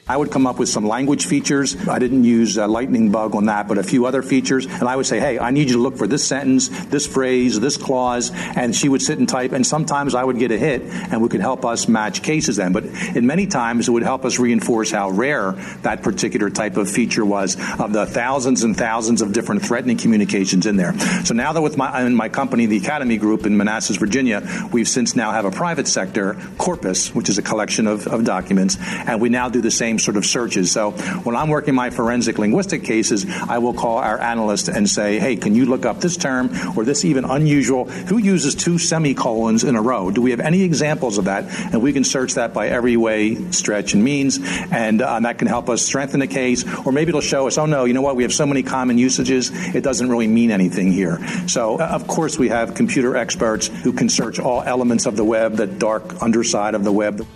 I 0.08 0.16
would 0.16 0.30
come 0.30 0.46
up 0.46 0.58
with 0.58 0.68
some 0.68 0.86
language 0.86 1.26
features. 1.26 1.76
I 1.86 1.98
didn't 1.98 2.24
use 2.24 2.56
a 2.56 2.66
lightning 2.66 3.10
bug 3.10 3.34
on 3.34 3.46
that, 3.46 3.68
but 3.68 3.76
a 3.76 3.82
few 3.82 4.06
other 4.06 4.22
features. 4.22 4.64
And 4.66 4.84
I 4.84 4.96
would 4.96 5.06
say, 5.06 5.20
hey, 5.20 5.38
I 5.38 5.50
need 5.50 5.68
you 5.68 5.74
to 5.74 5.82
look 5.82 5.96
for 5.98 6.06
this 6.06 6.24
sentence, 6.24 6.68
this 6.86 7.06
phrase, 7.06 7.60
this 7.60 7.76
clause. 7.76 8.30
And 8.32 8.74
she 8.74 8.88
would 8.88 9.02
sit 9.02 9.18
and 9.18 9.28
type. 9.28 9.52
And 9.52 9.66
sometimes 9.66 10.14
I 10.14 10.24
would 10.24 10.38
get 10.38 10.50
a 10.50 10.58
hit 10.58 10.82
and 10.82 11.20
we 11.20 11.28
could 11.28 11.40
help 11.40 11.64
us 11.64 11.88
match 11.88 12.22
cases 12.22 12.56
then. 12.56 12.72
But 12.72 12.84
in 12.84 13.26
many 13.26 13.46
times, 13.46 13.88
it 13.88 13.92
would 13.92 14.02
help 14.02 14.24
us 14.24 14.38
reinforce 14.38 14.90
how 14.90 15.10
rare 15.10 15.52
that 15.82 16.02
particular 16.02 16.48
type 16.48 16.76
of 16.78 16.90
feature 16.90 17.24
was 17.24 17.56
of 17.78 17.92
the 17.92 18.06
thousands 18.06 18.64
and 18.64 18.76
thousands 18.76 19.20
of 19.20 19.32
different 19.32 19.62
threatening 19.62 19.98
communications 19.98 20.64
in 20.64 20.76
there. 20.76 20.98
So 21.24 21.34
now 21.34 21.52
that 21.52 21.60
with 21.60 21.76
my, 21.76 22.02
in 22.02 22.14
my 22.14 22.28
company, 22.28 22.66
the 22.66 22.78
Academy 22.78 23.18
Group 23.18 23.44
in 23.44 23.56
Manassas, 23.56 23.96
Virginia, 23.96 24.42
we've 24.72 24.88
since 24.88 25.14
now 25.14 25.32
have 25.32 25.44
a 25.44 25.50
private 25.50 25.86
sector 25.86 26.38
corpus, 26.56 27.14
which 27.14 27.28
is 27.28 27.36
a 27.36 27.42
collection 27.42 27.86
of, 27.86 28.06
of 28.06 28.24
documents. 28.24 28.78
And 28.80 29.20
we 29.20 29.28
now 29.28 29.48
do 29.48 29.60
the 29.60 29.70
same 29.70 29.97
sort 29.98 30.16
of 30.16 30.24
searches. 30.24 30.72
So 30.72 30.92
when 31.22 31.36
I'm 31.36 31.48
working 31.48 31.74
my 31.74 31.90
forensic 31.90 32.38
linguistic 32.38 32.84
cases, 32.84 33.26
I 33.48 33.58
will 33.58 33.74
call 33.74 33.98
our 33.98 34.20
analyst 34.20 34.68
and 34.68 34.88
say, 34.88 35.18
hey, 35.18 35.36
can 35.36 35.54
you 35.54 35.66
look 35.66 35.86
up 35.86 36.00
this 36.00 36.16
term 36.16 36.50
or 36.76 36.84
this 36.84 37.04
even 37.04 37.24
unusual? 37.24 37.84
Who 37.84 38.18
uses 38.18 38.54
two 38.54 38.78
semicolons 38.78 39.64
in 39.64 39.76
a 39.76 39.82
row? 39.82 40.10
Do 40.10 40.22
we 40.22 40.30
have 40.30 40.40
any 40.40 40.62
examples 40.62 41.18
of 41.18 41.26
that? 41.26 41.44
And 41.72 41.82
we 41.82 41.92
can 41.92 42.04
search 42.04 42.34
that 42.34 42.54
by 42.54 42.68
every 42.68 42.96
way, 42.96 43.50
stretch, 43.50 43.94
and 43.94 44.02
means. 44.02 44.38
And 44.70 45.02
uh, 45.02 45.20
that 45.20 45.38
can 45.38 45.48
help 45.48 45.68
us 45.68 45.82
strengthen 45.82 46.20
the 46.20 46.26
case. 46.26 46.64
Or 46.86 46.92
maybe 46.92 47.10
it'll 47.10 47.20
show 47.20 47.46
us, 47.46 47.58
oh 47.58 47.66
no, 47.66 47.84
you 47.84 47.94
know 47.94 48.02
what? 48.02 48.16
We 48.16 48.22
have 48.22 48.32
so 48.32 48.46
many 48.46 48.62
common 48.62 48.98
usages, 48.98 49.50
it 49.74 49.82
doesn't 49.82 50.08
really 50.08 50.28
mean 50.28 50.50
anything 50.50 50.92
here. 50.92 51.18
So, 51.48 51.78
uh, 51.78 51.84
of 51.86 52.06
course, 52.06 52.38
we 52.38 52.48
have 52.48 52.74
computer 52.74 53.16
experts 53.16 53.68
who 53.68 53.92
can 53.92 54.08
search 54.08 54.38
all 54.38 54.62
elements 54.62 55.06
of 55.06 55.16
the 55.16 55.24
web, 55.24 55.56
the 55.56 55.66
dark 55.66 56.22
underside 56.22 56.74
of 56.74 56.84
the 56.84 56.92
web 56.92 57.26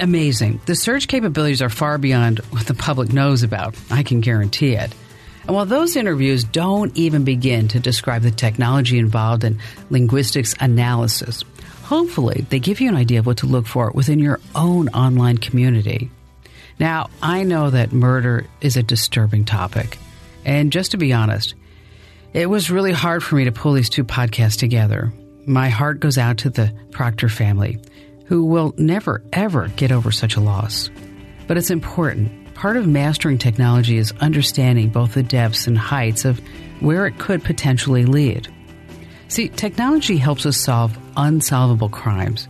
amazing. 0.00 0.60
The 0.66 0.74
search 0.74 1.08
capabilities 1.08 1.62
are 1.62 1.68
far 1.68 1.98
beyond 1.98 2.38
what 2.50 2.66
the 2.66 2.74
public 2.74 3.12
knows 3.12 3.42
about. 3.42 3.74
I 3.90 4.02
can 4.02 4.20
guarantee 4.20 4.74
it. 4.74 4.94
And 5.46 5.54
while 5.54 5.66
those 5.66 5.96
interviews 5.96 6.44
don't 6.44 6.96
even 6.96 7.24
begin 7.24 7.68
to 7.68 7.80
describe 7.80 8.22
the 8.22 8.30
technology 8.30 8.98
involved 8.98 9.44
in 9.44 9.58
linguistics 9.88 10.54
analysis, 10.60 11.44
hopefully 11.82 12.46
they 12.50 12.58
give 12.58 12.80
you 12.80 12.88
an 12.88 12.96
idea 12.96 13.20
of 13.20 13.26
what 13.26 13.38
to 13.38 13.46
look 13.46 13.66
for 13.66 13.90
within 13.90 14.18
your 14.18 14.40
own 14.54 14.88
online 14.90 15.38
community. 15.38 16.10
Now, 16.78 17.10
I 17.22 17.42
know 17.42 17.70
that 17.70 17.92
murder 17.92 18.46
is 18.60 18.76
a 18.76 18.82
disturbing 18.82 19.44
topic. 19.44 19.98
And 20.44 20.72
just 20.72 20.92
to 20.92 20.96
be 20.96 21.12
honest, 21.12 21.54
it 22.32 22.48
was 22.48 22.70
really 22.70 22.92
hard 22.92 23.22
for 23.22 23.34
me 23.34 23.44
to 23.44 23.52
pull 23.52 23.72
these 23.72 23.90
two 23.90 24.04
podcasts 24.04 24.58
together. 24.58 25.12
My 25.46 25.68
heart 25.68 26.00
goes 26.00 26.16
out 26.16 26.38
to 26.38 26.50
the 26.50 26.72
Proctor 26.90 27.28
family 27.28 27.78
who 28.30 28.44
will 28.44 28.72
never, 28.78 29.20
ever 29.32 29.66
get 29.74 29.90
over 29.90 30.12
such 30.12 30.36
a 30.36 30.40
loss. 30.40 30.88
But 31.48 31.56
it's 31.56 31.72
important. 31.72 32.54
Part 32.54 32.76
of 32.76 32.86
mastering 32.86 33.38
technology 33.38 33.96
is 33.96 34.14
understanding 34.20 34.90
both 34.90 35.14
the 35.14 35.24
depths 35.24 35.66
and 35.66 35.76
heights 35.76 36.24
of 36.24 36.40
where 36.78 37.06
it 37.08 37.18
could 37.18 37.42
potentially 37.42 38.04
lead. 38.04 38.46
See, 39.26 39.48
technology 39.48 40.16
helps 40.16 40.46
us 40.46 40.56
solve 40.56 40.96
unsolvable 41.16 41.88
crimes. 41.88 42.46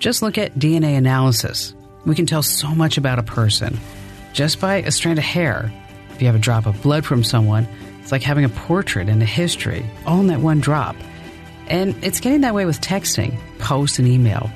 Just 0.00 0.22
look 0.22 0.38
at 0.38 0.58
DNA 0.58 0.98
analysis. 0.98 1.72
We 2.04 2.16
can 2.16 2.26
tell 2.26 2.42
so 2.42 2.74
much 2.74 2.98
about 2.98 3.20
a 3.20 3.22
person 3.22 3.78
just 4.32 4.60
by 4.60 4.78
a 4.78 4.90
strand 4.90 5.20
of 5.20 5.24
hair. 5.24 5.72
If 6.10 6.20
you 6.20 6.26
have 6.26 6.34
a 6.34 6.40
drop 6.40 6.66
of 6.66 6.82
blood 6.82 7.06
from 7.06 7.22
someone, 7.22 7.68
it's 8.00 8.10
like 8.10 8.24
having 8.24 8.44
a 8.44 8.48
portrait 8.48 9.08
and 9.08 9.22
a 9.22 9.26
history, 9.26 9.88
all 10.04 10.18
in 10.18 10.26
that 10.26 10.40
one 10.40 10.58
drop. 10.58 10.96
And 11.68 11.94
it's 12.02 12.18
getting 12.18 12.40
that 12.40 12.56
way 12.56 12.64
with 12.64 12.80
texting, 12.80 13.38
post, 13.60 14.00
and 14.00 14.08
email. 14.08 14.50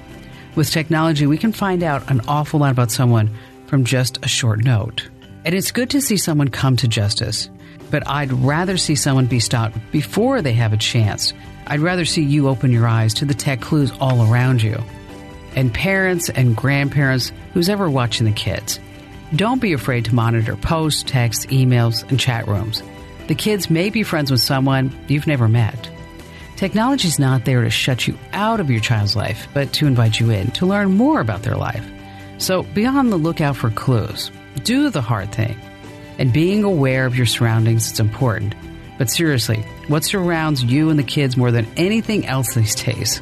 With 0.56 0.70
technology, 0.70 1.26
we 1.26 1.36
can 1.36 1.52
find 1.52 1.82
out 1.82 2.10
an 2.10 2.22
awful 2.26 2.60
lot 2.60 2.70
about 2.70 2.90
someone 2.90 3.30
from 3.66 3.84
just 3.84 4.24
a 4.24 4.28
short 4.28 4.64
note. 4.64 5.06
And 5.44 5.54
it's 5.54 5.70
good 5.70 5.90
to 5.90 6.00
see 6.00 6.16
someone 6.16 6.48
come 6.48 6.76
to 6.76 6.88
justice, 6.88 7.50
but 7.90 8.08
I'd 8.08 8.32
rather 8.32 8.78
see 8.78 8.94
someone 8.94 9.26
be 9.26 9.38
stopped 9.38 9.76
before 9.92 10.40
they 10.40 10.54
have 10.54 10.72
a 10.72 10.78
chance. 10.78 11.34
I'd 11.66 11.80
rather 11.80 12.06
see 12.06 12.22
you 12.22 12.48
open 12.48 12.72
your 12.72 12.88
eyes 12.88 13.12
to 13.14 13.26
the 13.26 13.34
tech 13.34 13.60
clues 13.60 13.92
all 14.00 14.32
around 14.32 14.62
you. 14.62 14.82
And 15.54 15.74
parents 15.74 16.30
and 16.30 16.56
grandparents, 16.56 17.32
who's 17.52 17.68
ever 17.68 17.90
watching 17.90 18.24
the 18.24 18.32
kids, 18.32 18.80
don't 19.34 19.60
be 19.60 19.74
afraid 19.74 20.06
to 20.06 20.14
monitor 20.14 20.56
posts, 20.56 21.02
texts, 21.02 21.44
emails, 21.46 22.08
and 22.08 22.18
chat 22.18 22.48
rooms. 22.48 22.82
The 23.26 23.34
kids 23.34 23.68
may 23.68 23.90
be 23.90 24.02
friends 24.02 24.30
with 24.30 24.40
someone 24.40 24.90
you've 25.06 25.26
never 25.26 25.48
met. 25.48 25.90
Technology 26.56 27.06
is 27.06 27.18
not 27.18 27.44
there 27.44 27.62
to 27.62 27.70
shut 27.70 28.08
you 28.08 28.18
out 28.32 28.60
of 28.60 28.70
your 28.70 28.80
child's 28.80 29.14
life, 29.14 29.46
but 29.52 29.74
to 29.74 29.86
invite 29.86 30.18
you 30.18 30.30
in 30.30 30.50
to 30.52 30.64
learn 30.64 30.96
more 30.96 31.20
about 31.20 31.42
their 31.42 31.56
life. 31.56 31.86
So 32.38 32.62
be 32.62 32.86
on 32.86 33.10
the 33.10 33.18
lookout 33.18 33.56
for 33.56 33.68
clues. 33.68 34.30
Do 34.64 34.88
the 34.88 35.02
hard 35.02 35.32
thing. 35.32 35.54
And 36.18 36.32
being 36.32 36.64
aware 36.64 37.04
of 37.04 37.14
your 37.14 37.26
surroundings 37.26 37.92
is 37.92 38.00
important. 38.00 38.54
But 38.96 39.10
seriously, 39.10 39.58
what 39.88 40.02
surrounds 40.02 40.64
you 40.64 40.88
and 40.88 40.98
the 40.98 41.04
kids 41.04 41.36
more 41.36 41.50
than 41.50 41.66
anything 41.76 42.24
else 42.24 42.54
these 42.54 42.74
days? 42.74 43.20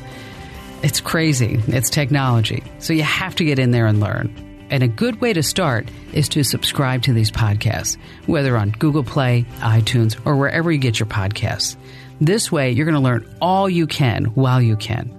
It's 0.84 1.00
crazy. 1.00 1.60
It's 1.66 1.90
technology. 1.90 2.62
So 2.78 2.92
you 2.92 3.02
have 3.02 3.34
to 3.36 3.44
get 3.44 3.58
in 3.58 3.72
there 3.72 3.86
and 3.86 3.98
learn. 3.98 4.32
And 4.70 4.84
a 4.84 4.88
good 4.88 5.20
way 5.20 5.32
to 5.32 5.42
start 5.42 5.88
is 6.12 6.28
to 6.30 6.44
subscribe 6.44 7.02
to 7.02 7.12
these 7.12 7.32
podcasts, 7.32 7.96
whether 8.26 8.56
on 8.56 8.70
Google 8.70 9.02
Play, 9.02 9.44
iTunes, 9.58 10.16
or 10.24 10.36
wherever 10.36 10.70
you 10.70 10.78
get 10.78 11.00
your 11.00 11.08
podcasts. 11.08 11.76
This 12.24 12.50
way, 12.50 12.70
you're 12.70 12.86
going 12.86 12.94
to 12.94 13.00
learn 13.00 13.28
all 13.42 13.68
you 13.68 13.86
can 13.86 14.24
while 14.24 14.62
you 14.62 14.76
can. 14.76 15.10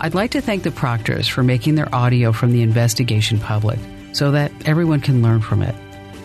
I'd 0.00 0.14
like 0.14 0.30
to 0.32 0.40
thank 0.40 0.62
the 0.62 0.70
Proctors 0.70 1.26
for 1.26 1.42
making 1.42 1.74
their 1.74 1.92
audio 1.92 2.30
from 2.30 2.52
the 2.52 2.62
investigation 2.62 3.40
public 3.40 3.80
so 4.12 4.30
that 4.30 4.52
everyone 4.64 5.00
can 5.00 5.20
learn 5.20 5.40
from 5.40 5.62
it. 5.62 5.74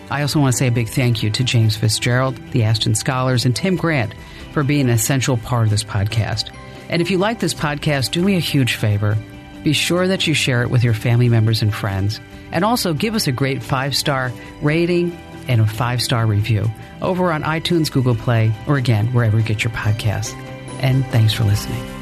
I 0.08 0.22
also 0.22 0.38
want 0.38 0.52
to 0.52 0.56
say 0.56 0.68
a 0.68 0.70
big 0.70 0.88
thank 0.88 1.24
you 1.24 1.30
to 1.30 1.42
James 1.42 1.76
Fitzgerald, 1.76 2.36
the 2.52 2.62
Aston 2.62 2.94
Scholars, 2.94 3.44
and 3.44 3.56
Tim 3.56 3.74
Grant 3.74 4.14
for 4.52 4.62
being 4.62 4.82
an 4.82 4.90
essential 4.90 5.36
part 5.36 5.64
of 5.64 5.70
this 5.70 5.82
podcast. 5.82 6.54
And 6.88 7.02
if 7.02 7.10
you 7.10 7.18
like 7.18 7.40
this 7.40 7.52
podcast, 7.52 8.12
do 8.12 8.22
me 8.22 8.36
a 8.36 8.40
huge 8.40 8.74
favor. 8.74 9.18
Be 9.64 9.72
sure 9.72 10.06
that 10.06 10.28
you 10.28 10.32
share 10.32 10.62
it 10.62 10.70
with 10.70 10.84
your 10.84 10.94
family 10.94 11.28
members 11.28 11.60
and 11.60 11.74
friends. 11.74 12.20
And 12.52 12.64
also 12.64 12.94
give 12.94 13.16
us 13.16 13.26
a 13.26 13.32
great 13.32 13.64
five 13.64 13.96
star 13.96 14.30
rating 14.62 15.18
and 15.48 15.60
a 15.60 15.66
five 15.66 16.00
star 16.00 16.26
review 16.26 16.70
over 17.02 17.32
on 17.32 17.42
iTunes, 17.42 17.90
Google 17.90 18.14
Play, 18.14 18.52
or 18.66 18.76
again, 18.76 19.08
wherever 19.08 19.38
you 19.38 19.44
get 19.44 19.64
your 19.64 19.72
podcasts. 19.72 20.32
And 20.80 21.04
thanks 21.06 21.32
for 21.32 21.44
listening. 21.44 21.97